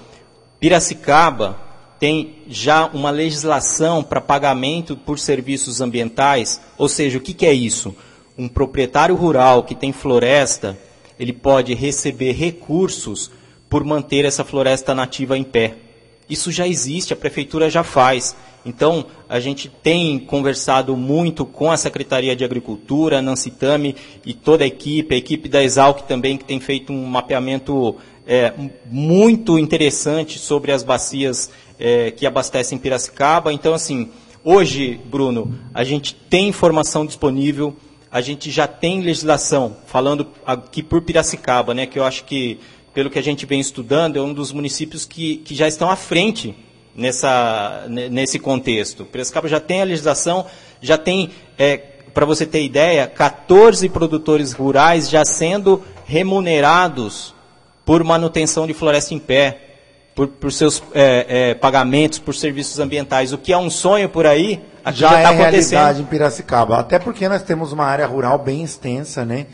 [0.58, 1.69] Piracicaba
[2.00, 7.54] tem já uma legislação para pagamento por serviços ambientais, ou seja, o que, que é
[7.54, 7.94] isso?
[8.38, 10.78] Um proprietário rural que tem floresta,
[11.20, 13.30] ele pode receber recursos
[13.70, 15.76] por manter essa floresta nativa em pé.
[16.30, 18.36] Isso já existe, a prefeitura já faz.
[18.66, 24.64] Então, a gente tem conversado muito com a Secretaria de Agricultura, Nancy Tami e toda
[24.64, 27.96] a equipe, a equipe da Exalc também, que tem feito um mapeamento
[28.28, 28.54] é,
[28.86, 33.52] muito interessante sobre as bacias é, que abastecem Piracicaba.
[33.54, 34.10] Então, assim,
[34.44, 37.76] hoje, Bruno, a gente tem informação disponível,
[38.12, 42.60] a gente já tem legislação, falando aqui por Piracicaba, né, que eu acho que
[43.00, 45.96] pelo que a gente vem estudando, é um dos municípios que, que já estão à
[45.96, 46.54] frente
[46.94, 49.06] nessa, nesse contexto.
[49.06, 50.46] Piracicaba já tem a legislação,
[50.82, 51.78] já tem, é,
[52.14, 57.34] para você ter ideia, 14 produtores rurais já sendo remunerados
[57.86, 59.62] por manutenção de floresta em pé,
[60.14, 63.32] por, por seus é, é, pagamentos por serviços ambientais.
[63.32, 65.80] O que é um sonho por aí, já, já tá é acontecendo.
[65.80, 66.78] realidade em Piracicaba.
[66.80, 69.46] Até porque nós temos uma área rural bem extensa, né?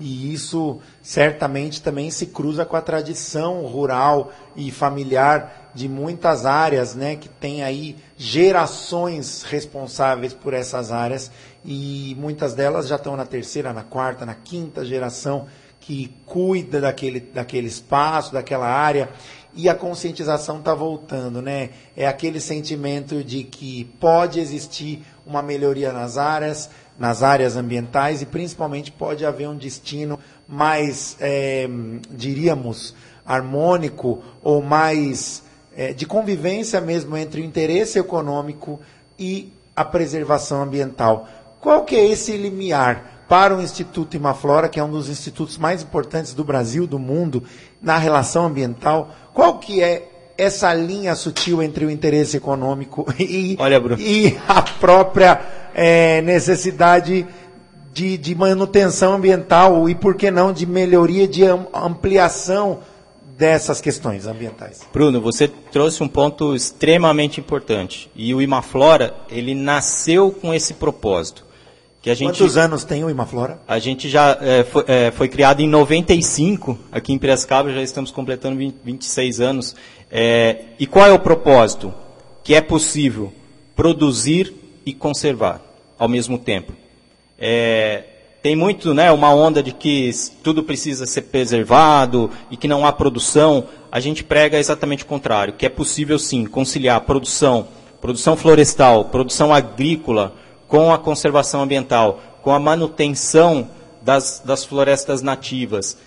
[0.00, 6.94] E isso certamente também se cruza com a tradição rural e familiar de muitas áreas,
[6.94, 11.30] né, que tem aí gerações responsáveis por essas áreas
[11.64, 15.46] e muitas delas já estão na terceira, na quarta, na quinta geração
[15.80, 19.08] que cuida daquele, daquele espaço, daquela área
[19.54, 21.70] e a conscientização está voltando, né?
[21.96, 28.26] É aquele sentimento de que pode existir uma melhoria nas áreas, nas áreas ambientais e
[28.26, 31.68] principalmente pode haver um destino mais, é,
[32.10, 35.42] diríamos, harmônico ou mais
[35.76, 38.80] é, de convivência mesmo entre o interesse econômico
[39.18, 41.28] e a preservação ambiental.
[41.60, 45.82] Qual que é esse limiar para o Instituto Imaflora, que é um dos institutos mais
[45.82, 47.44] importantes do Brasil, do mundo,
[47.80, 49.14] na relação ambiental?
[49.34, 55.40] Qual que é essa linha sutil entre o interesse econômico e, Olha, e a própria
[55.74, 57.26] é, necessidade
[57.92, 61.42] de, de, manutenção ambiental e, por que não, de melhoria, de
[61.74, 62.78] ampliação
[63.36, 64.80] dessas questões ambientais.
[64.92, 68.10] Bruno, você trouxe um ponto extremamente importante.
[68.14, 71.44] E o Imaflora, ele nasceu com esse propósito.
[72.08, 73.60] Que a gente, Quantos anos tem o Imaflora?
[73.68, 78.10] A gente já é, foi, é, foi, criado em 95, aqui em Piracicaba, já estamos
[78.10, 79.76] completando 20, 26 anos.
[80.10, 81.92] É, e qual é o propósito?
[82.42, 83.30] Que é possível
[83.76, 84.54] produzir
[84.86, 85.60] e conservar
[85.98, 86.72] ao mesmo tempo.
[87.38, 88.04] É,
[88.42, 90.10] tem muito, né, uma onda de que
[90.42, 93.66] tudo precisa ser preservado e que não há produção.
[93.92, 97.68] A gente prega exatamente o contrário, que é possível sim conciliar produção,
[98.00, 100.34] produção florestal, produção agrícola
[100.68, 103.68] com a conservação ambiental, com a manutenção
[104.02, 105.98] das, das florestas nativas.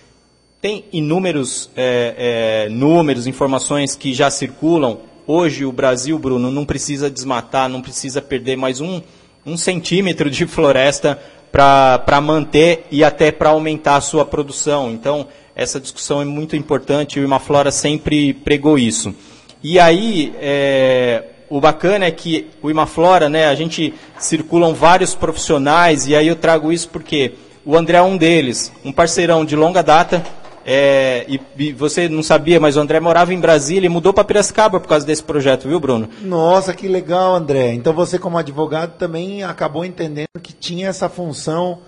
[0.60, 5.00] Tem inúmeros é, é, números, informações que já circulam.
[5.26, 9.02] Hoje o Brasil, Bruno, não precisa desmatar, não precisa perder mais um,
[9.44, 11.20] um centímetro de floresta
[11.50, 14.92] para manter e até para aumentar a sua produção.
[14.92, 19.14] Então, essa discussão é muito importante e o Imaflora sempre pregou isso.
[19.62, 26.06] E aí, é, o bacana é que o Imaflora, né, a gente circulam vários profissionais
[26.06, 29.82] e aí eu trago isso porque o André é um deles, um parceirão de longa
[29.82, 30.24] data,
[30.64, 34.24] é, e, e, você não sabia, mas o André morava em Brasília e mudou para
[34.24, 36.08] Piracicaba por causa desse projeto, viu, Bruno?
[36.22, 37.74] Nossa, que legal, André.
[37.74, 41.80] Então você, como advogado, também acabou entendendo que tinha essa função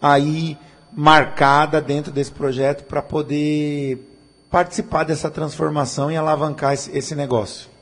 [0.00, 0.56] aí
[0.92, 3.98] marcada dentro desse projeto para poder
[4.48, 7.77] participar dessa transformação e alavancar esse, esse negócio.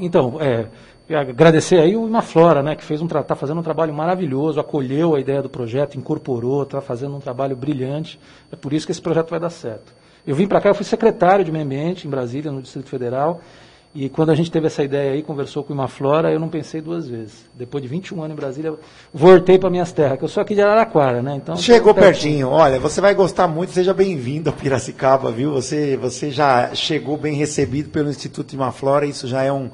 [0.00, 0.68] Então, é,
[1.14, 5.20] agradecer aí o Imaflora, né, que fez um está fazendo um trabalho maravilhoso, acolheu a
[5.20, 8.20] ideia do projeto, incorporou, está fazendo um trabalho brilhante.
[8.52, 9.92] É por isso que esse projeto vai dar certo.
[10.26, 13.40] Eu vim para cá, eu fui secretário de meio ambiente em Brasília, no Distrito Federal,
[14.00, 16.80] e quando a gente teve essa ideia aí, conversou com o Imaflora, eu não pensei
[16.80, 17.50] duas vezes.
[17.52, 18.74] Depois de 21 anos em Brasília,
[19.12, 21.34] voltei para minhas terras, que eu sou aqui de Araraquara, né?
[21.34, 22.12] Então, Chegou pertinho.
[22.12, 22.48] pertinho.
[22.50, 25.52] Olha, você vai gostar muito, seja bem-vindo a Piracicaba, viu?
[25.52, 29.68] Você, você já chegou bem recebido pelo Instituto Imaflora, isso já é um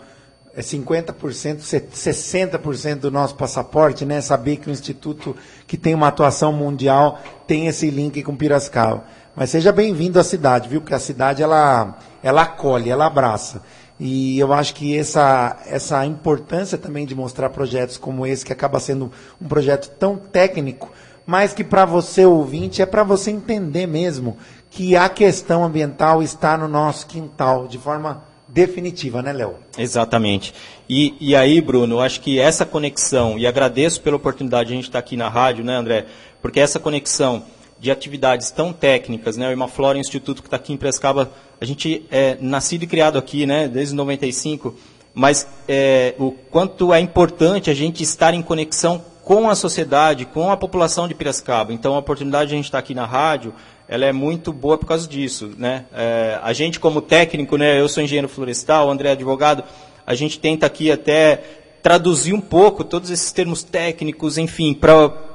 [0.57, 1.59] é 50%,
[1.93, 4.23] 60% do nosso passaporte, né?
[4.23, 9.05] Saber que o instituto que tem uma atuação mundial tem esse link com Piracicaba.
[9.35, 10.81] Mas seja bem-vindo à cidade, viu?
[10.81, 13.63] Porque a cidade ela ela acolhe, ela abraça.
[14.07, 18.79] E eu acho que essa essa importância também de mostrar projetos como esse que acaba
[18.79, 20.93] sendo um projeto tão técnico,
[21.25, 24.37] mas que para você ouvinte é para você entender mesmo
[24.69, 29.55] que a questão ambiental está no nosso quintal de forma definitiva, né, Léo?
[29.79, 30.53] Exatamente.
[30.87, 34.85] E, e aí, Bruno, acho que essa conexão, e agradeço pela oportunidade de a gente
[34.85, 36.05] estar aqui na rádio, né, André?
[36.43, 37.43] Porque essa conexão
[37.85, 39.47] de atividades tão técnicas, né?
[39.47, 43.18] O Imaflora, o instituto que está aqui em Prescaba, a gente é nascido e criado
[43.18, 43.68] aqui, né?
[43.68, 44.75] Desde 95,
[45.12, 50.51] mas é, o quanto é importante a gente estar em conexão com a sociedade, com
[50.51, 51.75] a população de Piracicaba.
[51.75, 53.53] Então, a oportunidade de a gente estar aqui na rádio,
[53.87, 55.85] ela é muito boa por causa disso, né?
[55.92, 57.79] É, a gente como técnico, né?
[57.79, 59.62] Eu sou engenheiro florestal, o André é advogado,
[60.07, 61.42] a gente tenta aqui até
[61.83, 65.34] traduzir um pouco todos esses termos técnicos, enfim, para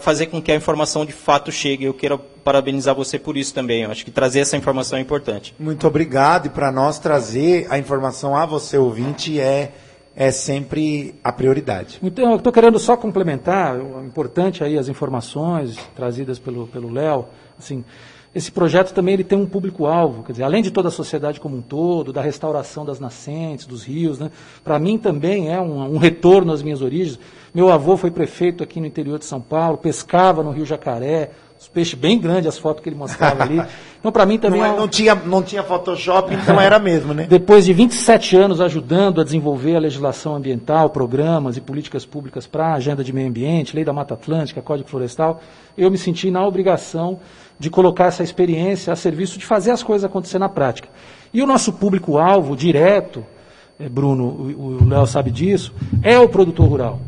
[0.00, 1.84] fazer com que a informação de fato chegue.
[1.84, 3.82] Eu quero parabenizar você por isso também.
[3.82, 5.54] Eu acho que trazer essa informação é importante.
[5.58, 6.46] Muito obrigado.
[6.46, 9.72] E para nós trazer a informação a você, ouvinte, é,
[10.14, 11.98] é sempre a prioridade.
[12.02, 17.24] Então, eu estou querendo só complementar, importante aí as informações trazidas pelo Léo.
[17.24, 17.84] Pelo assim,
[18.38, 21.56] esse projeto também ele tem um público-alvo, quer dizer, além de toda a sociedade como
[21.56, 24.30] um todo, da restauração das nascentes, dos rios, né,
[24.62, 27.18] para mim também é um, um, retorno às minhas origens.
[27.52, 31.66] Meu avô foi prefeito aqui no interior de São Paulo, pescava no Rio Jacaré, os
[31.66, 33.60] peixes bem grandes, as fotos que ele mostrava ali.
[33.98, 34.60] Então, para mim também.
[34.60, 37.26] Não, é, não, tinha, não tinha Photoshop, então era mesmo, né?
[37.28, 42.68] Depois de 27 anos ajudando a desenvolver a legislação ambiental, programas e políticas públicas para
[42.68, 45.40] a agenda de meio ambiente, lei da Mata Atlântica, Código Florestal,
[45.76, 47.18] eu me senti na obrigação
[47.58, 50.88] de colocar essa experiência a serviço de fazer as coisas acontecer na prática.
[51.32, 53.24] E o nosso público-alvo direto,
[53.78, 57.00] eh, Bruno, o Léo sabe disso, é o produtor rural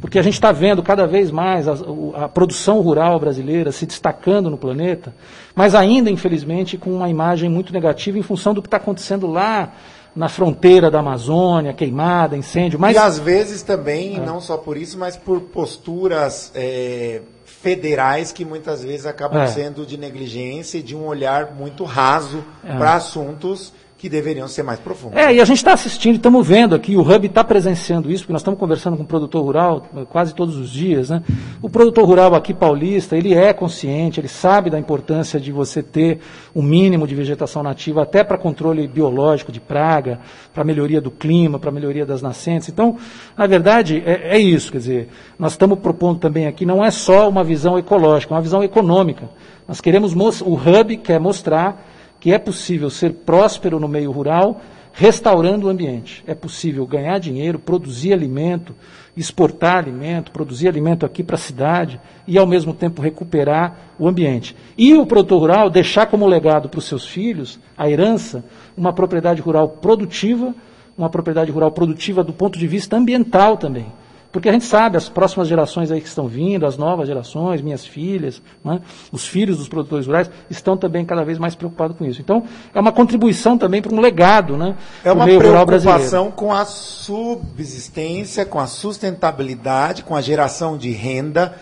[0.00, 1.74] porque a gente está vendo cada vez mais a,
[2.14, 5.14] a, produção rural brasileira se destacando no planeta,
[5.54, 9.72] mas ainda, infelizmente, com uma imagem muito negativa em função do que está acontecendo lá
[10.16, 12.80] na fronteira da Amazônia, queimada, incêndio.
[12.80, 12.96] Mas...
[12.96, 14.20] E às vezes também, é.
[14.20, 17.20] não só por isso, mas por posturas é,
[17.62, 19.46] federais que muitas vezes acabam é.
[19.46, 22.76] sendo de negligência e de um olhar muito raso é.
[22.76, 25.18] para assuntos que deveriam ser mais profundos.
[25.18, 28.32] É, e a gente está assistindo, estamos vendo aqui, o Hub está presenciando isso, porque
[28.32, 31.10] nós estamos conversando com o produtor rural eh, quase todos os dias.
[31.10, 31.22] Né?
[31.60, 36.20] O produtor rural aqui paulista, ele é consciente, ele sabe da importância de você ter
[36.54, 40.18] o um mínimo de vegetação nativa, até para controle biológico de praga,
[40.54, 42.70] para melhoria do clima, para melhoria das nascentes.
[42.70, 42.96] Então,
[43.36, 45.08] na verdade, é, é isso, quer dizer,
[45.38, 49.28] nós estamos propondo também aqui, não é só uma visão ecológica, é uma visão econômica.
[49.68, 51.89] Nós queremos, o Hub quer mostrar
[52.20, 54.60] que é possível ser próspero no meio rural
[54.92, 56.22] restaurando o ambiente.
[56.26, 58.74] É possível ganhar dinheiro, produzir alimento,
[59.16, 64.54] exportar alimento, produzir alimento aqui para a cidade e, ao mesmo tempo, recuperar o ambiente.
[64.76, 68.44] E o produtor rural deixar como legado para os seus filhos, a herança,
[68.76, 70.54] uma propriedade rural produtiva,
[70.96, 73.86] uma propriedade rural produtiva do ponto de vista ambiental também.
[74.32, 77.84] Porque a gente sabe, as próximas gerações aí que estão vindo, as novas gerações, minhas
[77.84, 82.20] filhas, né, os filhos dos produtores rurais, estão também cada vez mais preocupados com isso.
[82.20, 88.44] Então, é uma contribuição também para um legado né, é uma preocupação com a subsistência,
[88.44, 91.54] com a sustentabilidade, com a geração de renda,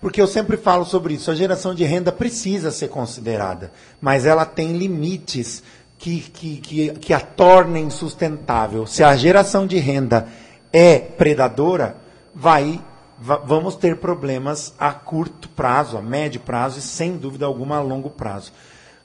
[0.00, 1.30] porque eu sempre falo sobre isso.
[1.30, 5.62] A geração de renda precisa ser considerada, mas ela tem limites
[5.98, 8.86] que, que, que, que a tornem sustentável.
[8.86, 10.26] Se a geração de renda
[10.72, 12.05] é predadora,
[12.36, 12.84] vai
[13.18, 18.10] vamos ter problemas a curto prazo, a médio prazo e sem dúvida alguma a longo
[18.10, 18.52] prazo.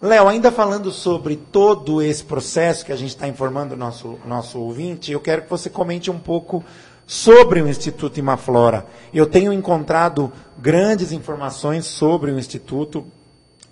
[0.02, 4.60] Léo, ainda falando sobre todo esse processo que a gente está informando o nosso, nosso
[4.60, 6.62] ouvinte, eu quero que você comente um pouco
[7.08, 8.86] sobre o Instituto Imaflora.
[9.14, 13.06] Eu tenho encontrado grandes informações sobre o Instituto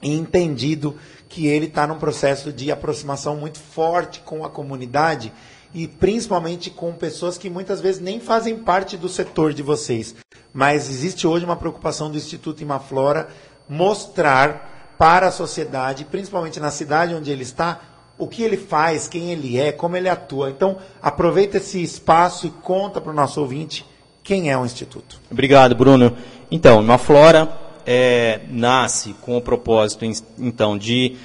[0.01, 0.95] e entendido
[1.27, 5.33] que ele está num processo de aproximação muito forte com a comunidade
[5.73, 10.15] e principalmente com pessoas que muitas vezes nem fazem parte do setor de vocês.
[10.53, 13.29] Mas existe hoje uma preocupação do Instituto Imaflora
[13.67, 17.81] mostrar para a sociedade, principalmente na cidade onde ele está,
[18.17, 20.49] o que ele faz, quem ele é, como ele atua.
[20.49, 23.85] Então, aproveita esse espaço e conta para o nosso ouvinte
[24.23, 25.21] quem é o Instituto.
[25.31, 26.17] Obrigado, Bruno.
[26.51, 27.49] Então, Imaflora
[27.85, 30.03] é, nasce com o propósito,
[30.37, 31.15] então, de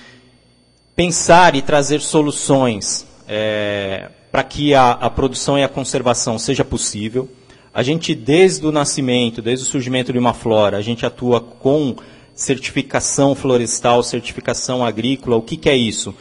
[0.95, 7.29] pensar e trazer soluções é, para que a, a produção e a conservação seja possível.
[7.73, 11.95] A gente, desde o nascimento, desde o surgimento de uma flora, a gente atua com
[12.35, 15.37] certificação florestal, certificação agrícola.
[15.37, 16.13] O que, que é isso?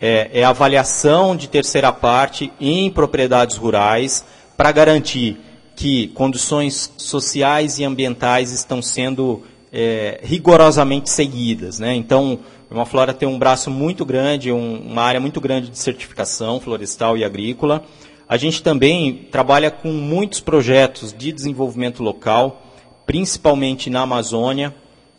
[0.00, 4.24] É, é avaliação de terceira parte em propriedades rurais
[4.56, 5.38] para garantir
[5.76, 11.78] que condições sociais e ambientais estão sendo é, rigorosamente seguidas.
[11.78, 11.94] Né?
[11.94, 16.60] Então, uma flora tem um braço muito grande, um, uma área muito grande de certificação
[16.60, 17.82] florestal e agrícola.
[18.28, 22.62] A gente também trabalha com muitos projetos de desenvolvimento local,
[23.04, 24.72] principalmente na Amazônia.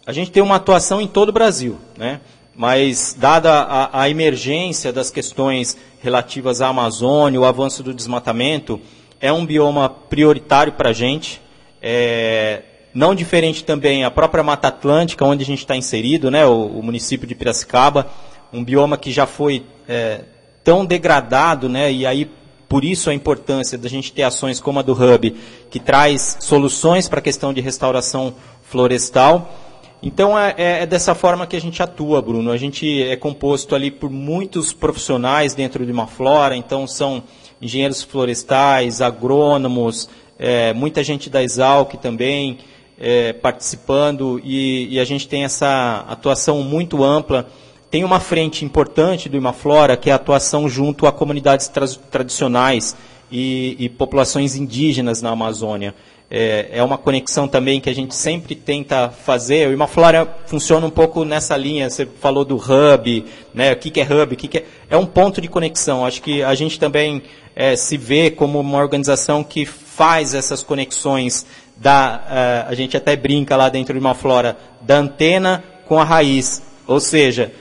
[0.05, 2.21] A gente tem uma atuação em todo o Brasil, né?
[2.55, 8.79] mas dada a, a emergência das questões relativas à Amazônia, o avanço do desmatamento,
[9.19, 11.41] é um bioma prioritário para a gente.
[11.81, 12.63] É,
[12.93, 16.83] não diferente também a própria Mata Atlântica, onde a gente está inserido, né, o, o,
[16.83, 18.07] município de Piracicaba,
[18.51, 20.21] um bioma que já foi é,
[20.63, 22.29] tão degradado, né, e aí
[22.67, 25.35] por isso a importância da gente ter ações como a do Hub,
[25.69, 28.33] que traz soluções para a questão de restauração
[28.63, 29.53] florestal.
[30.01, 32.49] Então é, é, é, dessa forma que a gente atua, Bruno.
[32.49, 37.23] A gente é composto ali por muitos profissionais dentro de uma flora, então são
[37.61, 42.57] engenheiros florestais, agrônomos, é, muita gente da Exalc também
[43.01, 47.47] é, participando e, e, a gente tem essa atuação muito ampla.
[47.89, 52.95] Tem uma frente importante do Imaflora, que é a atuação junto a comunidades tra tradicionais
[53.31, 55.95] e, e populações indígenas na Amazônia
[56.33, 59.67] é, é, uma conexão também que a gente sempre tenta fazer.
[59.67, 61.89] O Imaflora funciona um pouco nessa linha.
[61.89, 63.73] Você falou do hub, né?
[63.73, 64.33] O que, que é hub?
[64.33, 64.65] O que, que é?
[64.89, 66.05] É um ponto de conexão.
[66.05, 67.21] Acho que a gente também
[67.53, 71.45] é, se vê como uma organização que faz essas conexões
[71.77, 76.03] da, uh, a gente até brinca lá dentro de uma flora, da antena com a
[76.03, 76.61] raiz.
[76.87, 77.51] Ou seja,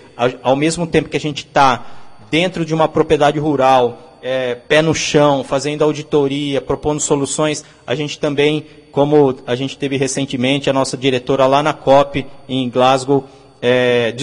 [0.42, 1.84] ao mesmo tempo que a gente está
[2.30, 7.64] dentro de uma propriedade rural, é, pé no chão, fazendo auditoria, propondo soluções.
[7.86, 12.68] A gente também, como a gente teve recentemente, a nossa diretora lá na COP, em
[12.68, 13.24] Glasgow,
[13.62, 14.14] é,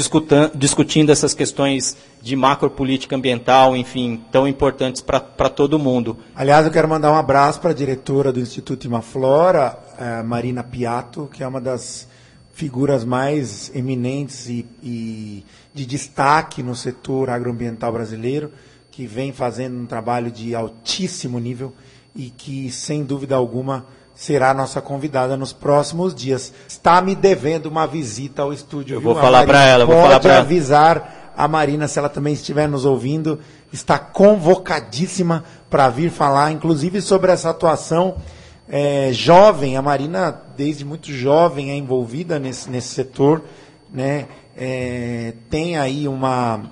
[0.55, 6.17] discutindo essas questões de macropolítica ambiental, enfim, tão importantes para todo mundo.
[6.35, 11.29] Aliás, eu quero mandar um abraço para a diretora do Instituto Imaflora, é, Marina Piatto,
[11.31, 12.07] que é uma das
[12.53, 18.51] figuras mais eminentes e, e de destaque no setor agroambiental brasileiro
[18.97, 21.71] que vem fazendo um trabalho de altíssimo nível
[22.15, 23.85] e que, sem dúvida alguma,
[24.17, 26.51] será nossa convidada nos próximos dias.
[26.67, 28.95] Está me devendo uma visita ao estúdio.
[28.95, 32.67] Eu vou falar para ela, vou falar para avisar a Marina, se ela também estiver
[32.67, 33.39] nos ouvindo,
[33.71, 38.17] está convocadíssima para vir falar, inclusive sobre essa atuação
[38.67, 39.77] é, jovem.
[39.77, 43.43] A Marina, desde muito jovem, é envolvida nesse, nesse setor,
[43.93, 44.25] né?
[44.57, 46.71] É, tem aí uma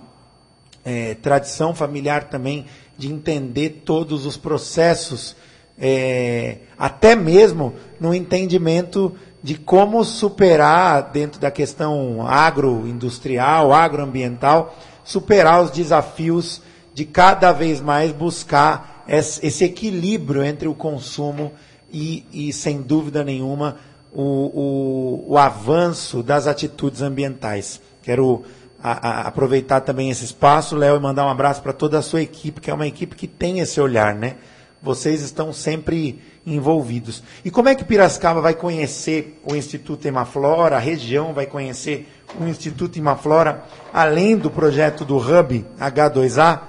[0.83, 2.65] é, tradição familiar também
[2.97, 5.35] de entender todos os processos,
[5.77, 15.69] é, até mesmo no entendimento de como superar, dentro da questão agroindustrial, agroambiental, superar os
[15.69, 16.61] desafios
[16.93, 21.51] de cada vez mais buscar esse equilíbrio entre o consumo
[21.91, 23.77] e, e sem dúvida nenhuma,
[24.11, 27.79] o, o, o avanço das atitudes ambientais.
[28.01, 28.43] Quero
[28.81, 32.21] a, a aproveitar também esse espaço, Léo, e mandar um abraço para toda a sua
[32.21, 34.37] equipe, que é uma equipe que tem esse olhar, né?
[34.81, 37.23] Vocês estão sempre envolvidos.
[37.43, 42.07] E como é que Piracicaba vai conhecer o Instituto Imaflora, a região vai conhecer
[42.39, 46.59] o Instituto Imaflora, além do projeto do Hub H2A,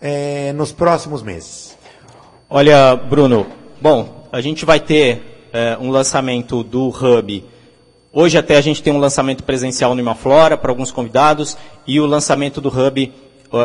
[0.00, 1.76] é, nos próximos meses?
[2.48, 3.46] Olha, Bruno,
[3.80, 7.44] bom, a gente vai ter é, um lançamento do Hub
[8.16, 12.06] Hoje até a gente tem um lançamento presencial no Imaflora para alguns convidados e o
[12.06, 13.12] lançamento do Hub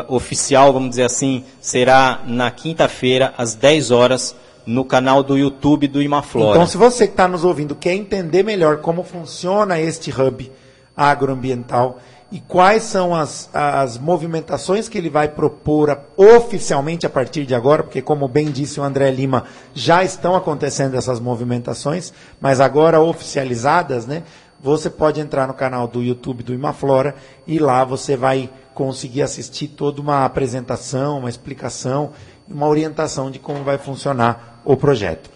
[0.07, 4.35] oficial, vamos dizer assim, será na quinta-feira às 10 horas
[4.65, 6.51] no canal do YouTube do Imaflora.
[6.51, 10.51] Então, se você que está nos ouvindo quer entender melhor como funciona este hub
[10.95, 11.99] agroambiental
[12.31, 17.55] e quais são as, as movimentações que ele vai propor a, oficialmente a partir de
[17.55, 23.01] agora, porque, como bem disse o André Lima, já estão acontecendo essas movimentações, mas agora
[23.01, 24.23] oficializadas, né?
[24.61, 27.15] Você pode entrar no canal do YouTube do Imaflora
[27.47, 32.11] e lá você vai conseguir assistir toda uma apresentação, uma explicação,
[32.47, 35.29] uma orientação de como vai funcionar o projeto.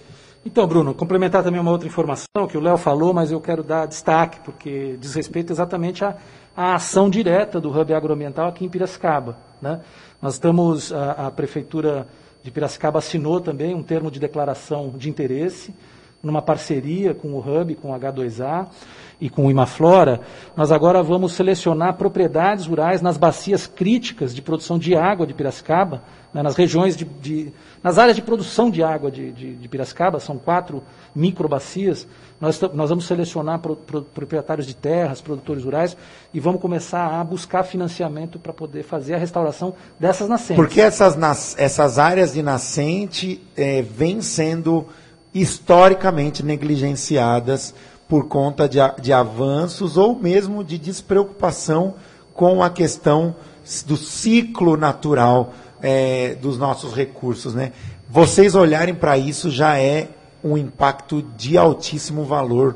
[0.45, 3.85] Então, Bruno, complementar também uma outra informação que o Léo falou, mas eu quero dar
[3.85, 6.17] destaque, porque diz respeito exatamente à,
[6.55, 9.37] à ação direta do Hub Agroambiental aqui em Piracicaba.
[9.61, 9.79] Né?
[10.21, 12.07] Nós estamos, a, a Prefeitura
[12.43, 15.73] de Piracicaba assinou também um termo de declaração de interesse,
[16.21, 18.67] numa parceria com o Hub, com o H2A
[19.19, 20.21] e com o Imaflora,
[20.55, 26.03] nós agora vamos selecionar propriedades rurais nas bacias críticas de produção de água de Piracicaba,
[26.33, 30.19] né, nas regiões de, de, nas áreas de produção de água de, de, de Piracicaba,
[30.19, 30.83] são quatro
[31.15, 32.07] microbacias,
[32.41, 35.95] nós, nós vamos selecionar pro, pro, proprietários de terras, produtores rurais,
[36.33, 40.55] e vamos começar a buscar financiamento para poder fazer a restauração dessas nascentes.
[40.55, 44.87] Porque essas, nas, essas áreas de nascente é, vêm sendo
[45.33, 47.73] historicamente negligenciadas
[48.07, 51.95] por conta de, de avanços ou mesmo de despreocupação
[52.33, 53.35] com a questão
[53.85, 57.53] do ciclo natural é, dos nossos recursos.
[57.53, 57.71] Né?
[58.09, 60.09] Vocês olharem para isso já é
[60.43, 62.75] um impacto de altíssimo valor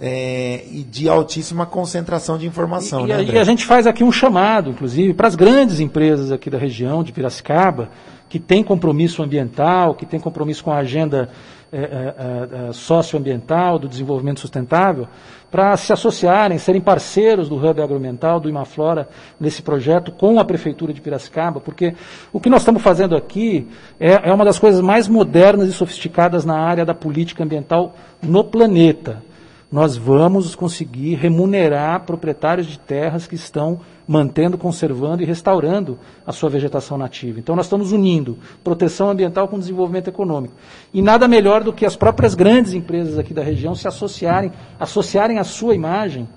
[0.00, 3.06] é, e de altíssima concentração de informação.
[3.06, 6.50] E, né, e a gente faz aqui um chamado, inclusive, para as grandes empresas aqui
[6.50, 7.90] da região de Piracicaba,
[8.28, 11.30] que tem compromisso ambiental, que tem compromisso com a agenda
[11.78, 12.14] é,
[12.58, 15.06] é, é, socioambiental, do desenvolvimento sustentável,
[15.50, 19.08] para se associarem, serem parceiros do Hub Agroambiental, do Imaflora,
[19.38, 21.94] nesse projeto com a Prefeitura de Piracicaba, porque
[22.32, 23.68] o que nós estamos fazendo aqui
[24.00, 28.42] é, é uma das coisas mais modernas e sofisticadas na área da política ambiental no
[28.42, 29.22] planeta
[29.70, 36.48] nós vamos conseguir remunerar proprietários de terras que estão mantendo, conservando e restaurando a sua
[36.48, 37.40] vegetação nativa.
[37.40, 40.54] Então nós estamos unindo proteção ambiental com desenvolvimento econômico.
[40.94, 45.38] E nada melhor do que as próprias grandes empresas aqui da região se associarem, associarem
[45.38, 46.28] a sua imagem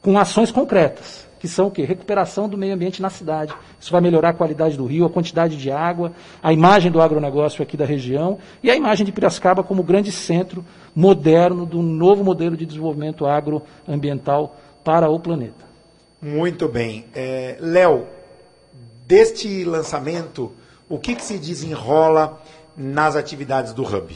[0.00, 1.82] com ações concretas que são o quê?
[1.82, 3.52] Recuperação do meio ambiente na cidade.
[3.80, 7.64] Isso vai melhorar a qualidade do rio, a quantidade de água, a imagem do agronegócio
[7.64, 10.64] aqui da região e a imagem de Piracicaba como grande centro
[10.94, 15.64] moderno do novo modelo de desenvolvimento agroambiental para o planeta.
[16.22, 17.06] Muito bem.
[17.12, 18.06] É, Léo,
[19.04, 20.52] deste lançamento,
[20.88, 22.40] o que, que se desenrola
[22.76, 24.14] nas atividades do Hub?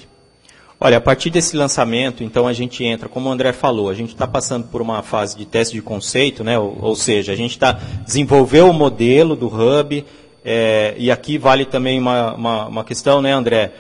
[0.79, 4.11] Olha, a partir desse lançamento, então a gente entra, como o André falou, a gente
[4.11, 6.59] está passando por uma fase de teste de conceito, né?
[6.59, 7.73] ou, ou seja, a gente está
[8.05, 10.05] desenvolveu o modelo do Hub,
[10.45, 13.73] é, e aqui vale também uma, uma, uma, questão, né, André?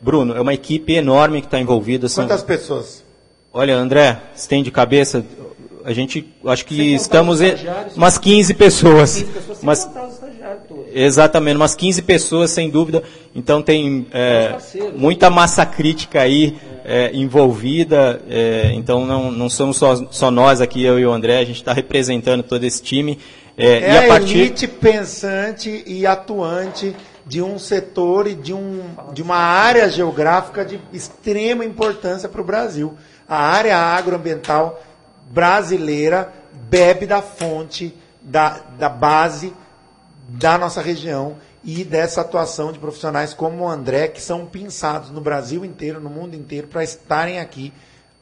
[0.00, 2.08] Bruno, é uma equipe enorme que está envolvida.
[2.08, 2.46] Quantas são...
[2.46, 3.04] pessoas?
[3.52, 5.24] Olha, André, você tem de cabeça,
[5.84, 7.54] a gente, acho que estamos em
[7.96, 9.18] umas 15 pessoas.
[9.18, 9.90] 15 pessoas mas,
[10.98, 13.02] Exatamente, umas 15 pessoas, sem dúvida.
[13.34, 14.56] Então tem é,
[14.96, 18.22] muita massa crítica aí é, envolvida.
[18.30, 21.56] É, então não, não somos só, só, nós aqui, eu e o André, a gente
[21.56, 23.18] está representando todo esse time.
[23.58, 24.38] É, é e a, a partir...
[24.38, 28.80] elite pensante e atuante de um setor e de, um,
[29.12, 32.94] de uma área geográfica de extrema importância para o Brasil.
[33.28, 34.82] A área agroambiental
[35.28, 36.32] brasileira
[36.70, 39.52] bebe da fonte, da, da base
[40.28, 45.20] da nossa região e dessa atuação de profissionais como o André, que são pensados no
[45.20, 47.72] Brasil inteiro, no mundo inteiro, para estarem aqui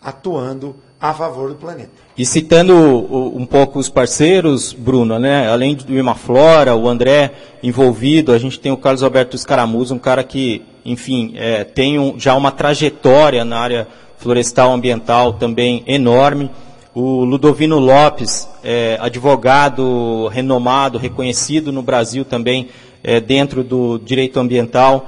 [0.03, 1.91] atuando a favor do planeta.
[2.17, 7.33] E citando um pouco os parceiros, Bruno, né, além do Imaflora, o André
[7.63, 12.19] envolvido, a gente tem o Carlos Alberto Escaramuza, um cara que, enfim, é, tem um,
[12.19, 16.51] já uma trajetória na área florestal ambiental também enorme
[16.95, 22.69] o Ludovino Lopes, é, advogado renomado, reconhecido no Brasil também,
[23.03, 25.07] é, dentro do direito ambiental,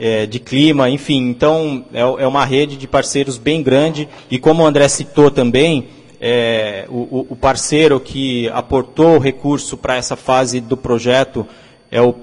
[0.00, 1.28] é, de clima, enfim.
[1.28, 4.08] Então, é, é, uma rede de parceiros bem grande.
[4.30, 5.88] E como o André citou também,
[6.18, 11.46] é, o, o, parceiro que aportou o recurso para essa fase do projeto
[11.90, 12.14] é o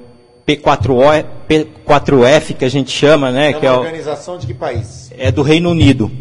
[0.47, 3.47] P4O, P4F, que a gente chama, né?
[3.47, 5.11] É uma que é organização de que país?
[5.15, 6.11] É do Reino Unido.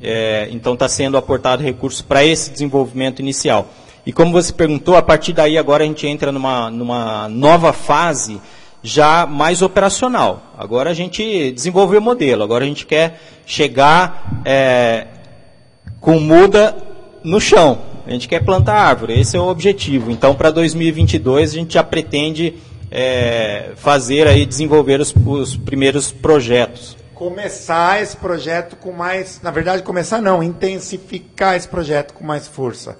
[0.00, 3.68] É, então está sendo aportado recursos para esse desenvolvimento inicial.
[4.04, 8.40] E como você perguntou, a partir daí agora a gente entra numa, numa nova fase
[8.82, 10.54] já mais operacional.
[10.56, 15.08] Agora a gente desenvolveu o modelo, agora a gente quer chegar é,
[16.00, 16.76] com muda
[17.24, 17.78] no chão.
[18.06, 20.12] A gente quer plantar árvore, esse é o objetivo.
[20.12, 22.54] Então, para 2022, a gente já pretende
[22.88, 29.82] é, fazer aí, desenvolver os, os primeiros projetos começar esse projeto com mais, na verdade
[29.82, 32.98] começar não, intensificar esse projeto com mais força.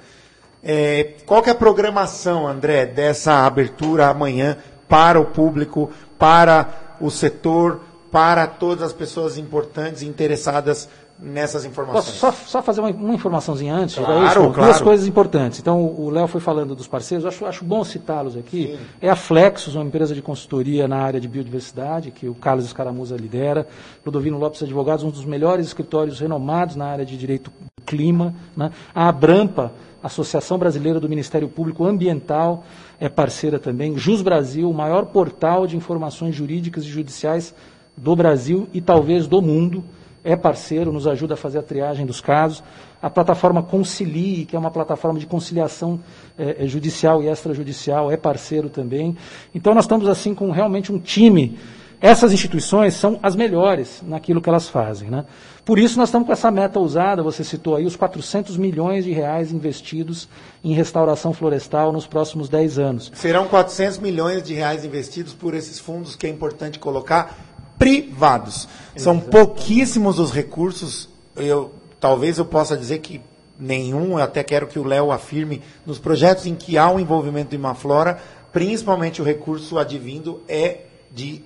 [0.65, 4.57] É, qual que é a programação, André, dessa abertura amanhã
[4.89, 10.89] para o público, para o setor, para todas as pessoas importantes e interessadas
[11.19, 12.19] nessas informações.
[12.19, 13.95] Posso só, só fazer uma, uma informaçãozinha antes?
[13.95, 14.53] Claro, isso, claro.
[14.53, 15.59] Duas coisas importantes.
[15.59, 18.77] Então, o Léo foi falando dos parceiros, acho, acho bom citá-los aqui.
[18.77, 18.87] Sim.
[19.01, 23.17] É a Flexus, uma empresa de consultoria na área de biodiversidade, que o Carlos Escaramuza
[23.17, 23.67] lidera.
[24.05, 28.35] Ludovino Lopes Advogados, um dos melhores escritórios renomados na área de direito do clima.
[28.57, 28.71] Né?
[28.95, 32.65] A Abrampa, Associação Brasileira do Ministério Público Ambiental,
[33.01, 33.97] é parceira também.
[33.97, 37.55] Jus Brasil, o maior portal de informações jurídicas e judiciais
[37.97, 39.83] do Brasil e talvez do mundo
[40.27, 42.63] é parceiro, nos ajuda a fazer a triagem dos casos.
[43.01, 46.01] A plataforma Concilie, que é uma plataforma de conciliação
[46.37, 49.17] é, judicial e extrajudicial, é parceiro também.
[49.55, 51.57] Então nós estamos assim com realmente um time.
[52.01, 55.09] Essas instituições são as melhores naquilo que elas fazem.
[55.09, 55.25] Né?
[55.65, 59.13] Por isso nós estamos com essa meta ousada, você citou aí, os 400 milhões de
[59.13, 60.29] reais investidos
[60.63, 63.13] em restauração florestal nos próximos 10 anos.
[63.15, 68.69] Serão 400 milhões de reais investidos por esses fundos que é importante colocar privados.
[68.97, 71.09] São pouquíssimos os recursos.
[71.35, 73.21] Eu, talvez eu possa dizer que
[73.59, 77.51] nenhum, eu até quero que o Léo afirme, nos projetos em que há um envolvimento
[77.51, 78.19] de Maflora,
[78.53, 80.81] principalmente o recurso advindo é
[81.13, 81.43] de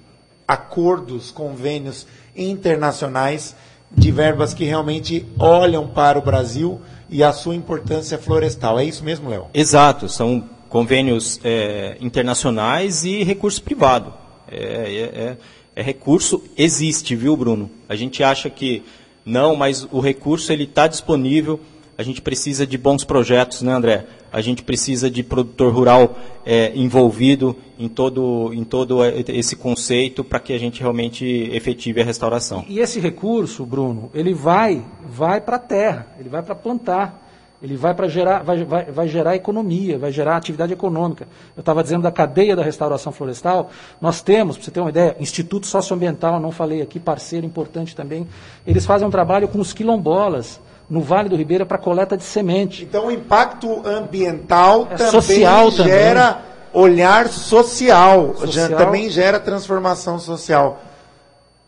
[0.46, 2.06] acordos, convênios
[2.36, 3.54] internacionais
[3.90, 8.78] de verbas que realmente olham para o Brasil e a sua importância florestal.
[8.78, 9.46] É isso mesmo, Léo?
[9.52, 14.14] Exato, são convênios é, internacionais e recurso privado.
[14.48, 15.36] É, é,
[15.74, 17.70] é, é recurso existe, viu, Bruno?
[17.88, 18.82] A gente acha que
[19.24, 21.60] não, mas o recurso ele está disponível.
[21.96, 24.06] A gente precisa de bons projetos, né, André?
[24.32, 26.16] A gente precisa de produtor rural
[26.46, 32.04] é, envolvido em todo, em todo esse conceito para que a gente realmente efetive a
[32.04, 32.64] restauração.
[32.68, 37.29] E esse recurso, Bruno, ele vai, vai para a terra, ele vai para plantar.
[37.62, 41.28] Ele vai para gerar, vai, vai, vai gerar economia, vai gerar atividade econômica.
[41.54, 43.70] Eu estava dizendo da cadeia da restauração florestal.
[44.00, 48.26] Nós temos, para você ter uma ideia, Instituto Socioambiental, não falei aqui, parceiro importante também.
[48.66, 50.58] Eles fazem um trabalho com os quilombolas
[50.88, 52.84] no Vale do Ribeira para coleta de semente.
[52.84, 56.42] Então o impacto ambiental É também social gera
[56.72, 58.68] olhar social, Social.
[58.78, 60.80] também gera transformação social.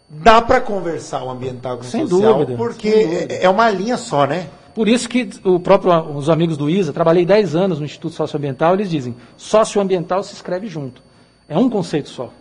[0.09, 3.35] Dá para conversar o ambiental com o Sem social, dúvida, porque sem dúvida.
[3.35, 4.47] é é uma linha só, né?
[4.75, 8.75] Por isso que o próprio, os amigos do ISA, trabalhei 10 anos no Instituto Socioambiental,
[8.75, 11.03] eles dizem, socioambiental se escreve junto.
[11.49, 12.33] É um conceito só.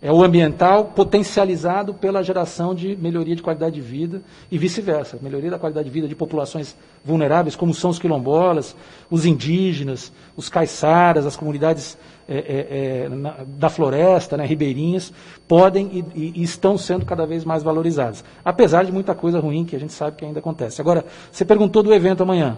[0.00, 5.18] É o ambiental potencializado pela geração de melhoria de qualidade de vida e vice-versa.
[5.20, 8.76] Melhoria da qualidade de vida de populações vulneráveis, como são os quilombolas,
[9.10, 15.12] os indígenas, os caiçaras, as comunidades é, é, é, na- da floresta, né, ribeirinhas,
[15.48, 18.22] podem e, e- estão sendo cada vez mais valorizadas.
[18.44, 20.80] Apesar de muita coisa ruim que a gente sabe que ainda acontece.
[20.80, 22.56] Agora, você perguntou do evento amanhã.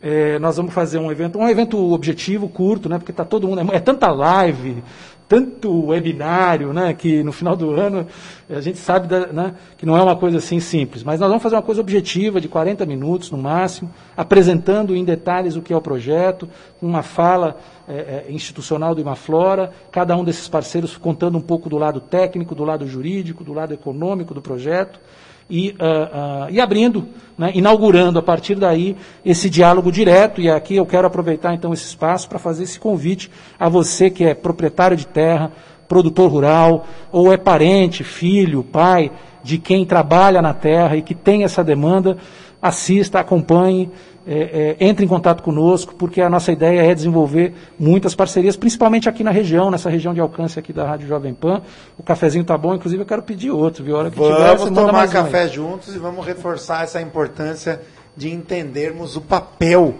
[0.00, 2.98] É, nós vamos fazer um evento, um evento objetivo, curto, né?
[2.98, 3.72] Porque está todo mundo.
[3.72, 4.84] É, é tanta live,
[5.28, 6.94] tanto webinário, né?
[6.94, 8.06] Que no final do ano
[8.48, 11.02] a gente sabe da- né, que não é uma coisa assim simples.
[11.02, 15.56] Mas nós vamos fazer uma coisa objetiva, de 40 minutos no máximo, apresentando em detalhes
[15.56, 16.48] o que é o projeto,
[16.80, 17.56] uma fala
[17.88, 22.54] é, é, institucional do Imaflora, cada um desses parceiros contando um pouco do lado técnico,
[22.54, 25.00] do lado jurídico, do lado econômico do projeto
[25.48, 27.06] e, ah, ah, e abrindo,
[27.38, 30.40] né, inaugurando a partir daí esse diálogo direto.
[30.40, 34.24] E aqui eu quero aproveitar então esse espaço para fazer esse convite a você que
[34.24, 35.52] é proprietário de terra,
[35.88, 39.10] produtor rural, ou é parente, filho, pai
[39.42, 42.16] de quem trabalha na terra e que tem essa demanda,
[42.60, 43.88] assista, acompanhe,
[44.26, 49.08] é, é, entre em contato conosco, porque a nossa ideia é desenvolver muitas parcerias, principalmente
[49.08, 51.62] aqui na região, nessa região de alcance aqui da Rádio Jovem Pan.
[51.96, 53.96] O cafezinho tá bom, inclusive eu quero pedir outro, viu?
[53.96, 57.00] A hora que tiver, Vamos você manda tomar um café juntos e vamos reforçar essa
[57.00, 57.80] importância
[58.16, 59.94] de entendermos o papel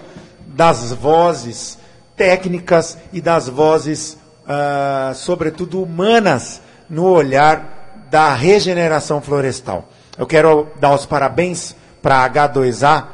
[0.47, 1.79] das vozes
[2.16, 4.18] técnicas e das vozes,
[4.49, 9.89] ah, sobretudo humanas, no olhar da regeneração florestal.
[10.18, 13.05] Eu quero dar os parabéns para a H2A,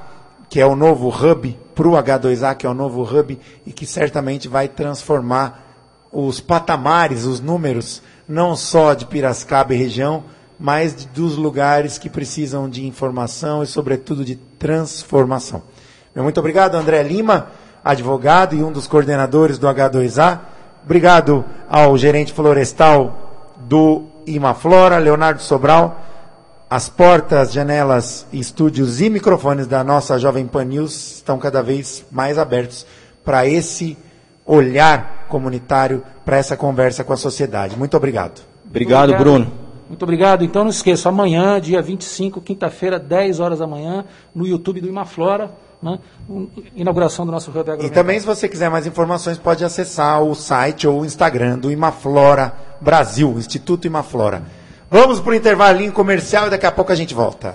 [0.52, 3.86] que é o novo hub, para o H2A, que é o novo hub, e que
[3.86, 5.64] certamente vai transformar
[6.12, 10.24] os patamares, os números, não só de Piracicaba e região,
[10.60, 15.62] mas dos lugares que precisam de informação e, sobretudo, de transformação.
[16.14, 17.46] Muito obrigado, André Lima,
[17.82, 20.38] advogado e um dos coordenadores do H2A.
[20.84, 25.98] Obrigado ao gerente florestal do Imaflora, Leonardo Sobral.
[26.72, 32.38] As portas, janelas, estúdios e microfones da nossa Jovem Pan News estão cada vez mais
[32.38, 32.86] abertos
[33.22, 33.94] para esse
[34.46, 37.76] olhar comunitário, para essa conversa com a sociedade.
[37.76, 38.40] Muito obrigado.
[38.66, 39.52] Obrigado, Muito Bruno.
[39.86, 40.44] Muito obrigado.
[40.44, 45.50] Então não esqueça, amanhã, dia 25, quinta-feira, 10 horas da manhã, no YouTube do Imaflora,
[45.82, 45.98] né?
[46.74, 50.88] inauguração do nosso Hub E também, se você quiser mais informações, pode acessar o site
[50.88, 54.61] ou o Instagram do Imaflora Brasil, Instituto Imaflora.
[54.92, 57.54] Vamos para o intervalinho comercial e daqui a pouco a gente volta.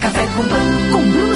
[0.00, 1.34] Café com com Bruno.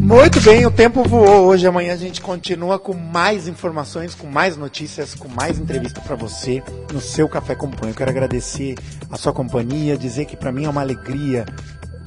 [0.00, 1.44] Muito bem, o tempo voou.
[1.48, 6.16] Hoje amanhã a gente continua com mais informações, com mais notícias, com mais entrevista para
[6.16, 7.90] você no seu Café com Pão.
[7.90, 8.76] Eu quero agradecer
[9.10, 11.44] a sua companhia, dizer que para mim é uma alegria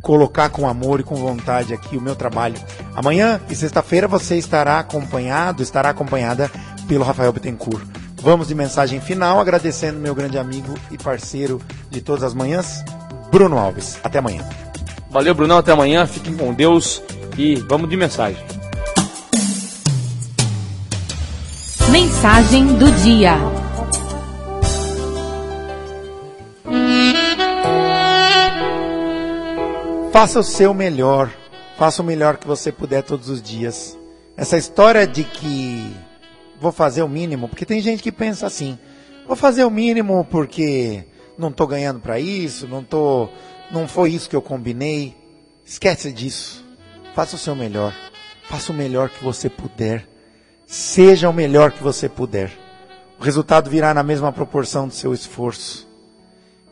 [0.01, 2.55] colocar com amor e com vontade aqui o meu trabalho.
[2.95, 6.49] Amanhã e sexta-feira você estará acompanhado, estará acompanhada
[6.87, 8.02] pelo Rafael Bittencourt.
[8.23, 12.81] Vamos de mensagem final, agradecendo meu grande amigo e parceiro de todas as manhãs,
[13.29, 13.99] Bruno Alves.
[14.01, 14.47] Até amanhã.
[15.11, 15.57] Valeu, Brunão.
[15.57, 16.07] Até amanhã.
[16.07, 17.03] Fiquem com Deus
[17.37, 18.41] e vamos de mensagem.
[21.91, 23.37] Mensagem do dia.
[30.13, 31.29] Faça o seu melhor.
[31.77, 33.97] Faça o melhor que você puder todos os dias.
[34.37, 35.93] Essa história de que
[36.63, 38.79] vou fazer o mínimo, porque tem gente que pensa assim:
[39.27, 41.05] vou fazer o mínimo porque
[41.37, 43.27] não estou ganhando para isso, não tô,
[43.69, 45.15] não foi isso que eu combinei.
[45.65, 46.63] Esquece disso.
[47.13, 47.93] Faça o seu melhor.
[48.49, 50.07] Faça o melhor que você puder.
[50.65, 52.51] Seja o melhor que você puder.
[53.19, 55.87] O resultado virá na mesma proporção do seu esforço.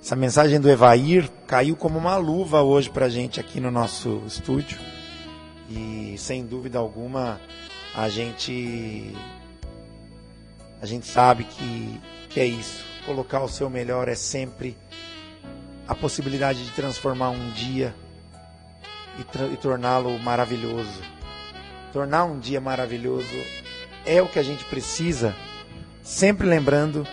[0.02, 4.80] Essa mensagem do Evair caiu como uma luva hoje para gente aqui no nosso estúdio.
[5.70, 7.40] E sem dúvida alguma
[7.96, 9.14] a gente
[10.82, 12.84] A gente sabe que, que é isso.
[13.06, 14.76] Colocar o seu melhor é sempre
[15.88, 17.94] a possibilidade de transformar um dia
[19.20, 21.02] e, e torná-lo maravilhoso.
[21.94, 23.28] Tornar um dia maravilhoso
[24.06, 25.36] é o que a gente precisa,
[26.02, 27.06] sempre lembrando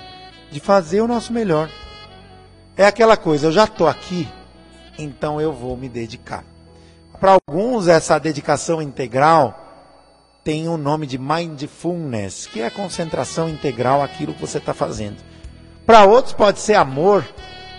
[0.51, 1.69] de fazer o nosso melhor.
[2.77, 4.29] É aquela coisa, eu já estou aqui,
[4.99, 6.45] então eu vou me dedicar.
[7.21, 9.68] Para alguns, essa dedicação integral
[10.43, 15.17] tem o nome de mindfulness, que é a concentração integral aquilo que você está fazendo.
[15.85, 17.27] Para outros pode ser amor,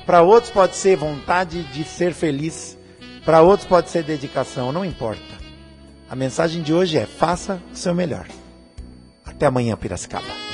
[0.06, 2.78] para outros pode ser vontade de ser feliz,
[3.24, 5.22] para outros pode ser dedicação, não importa.
[6.10, 8.28] A mensagem de hoje é: faça o seu melhor.
[9.24, 10.49] Até amanhã, Piracicaba.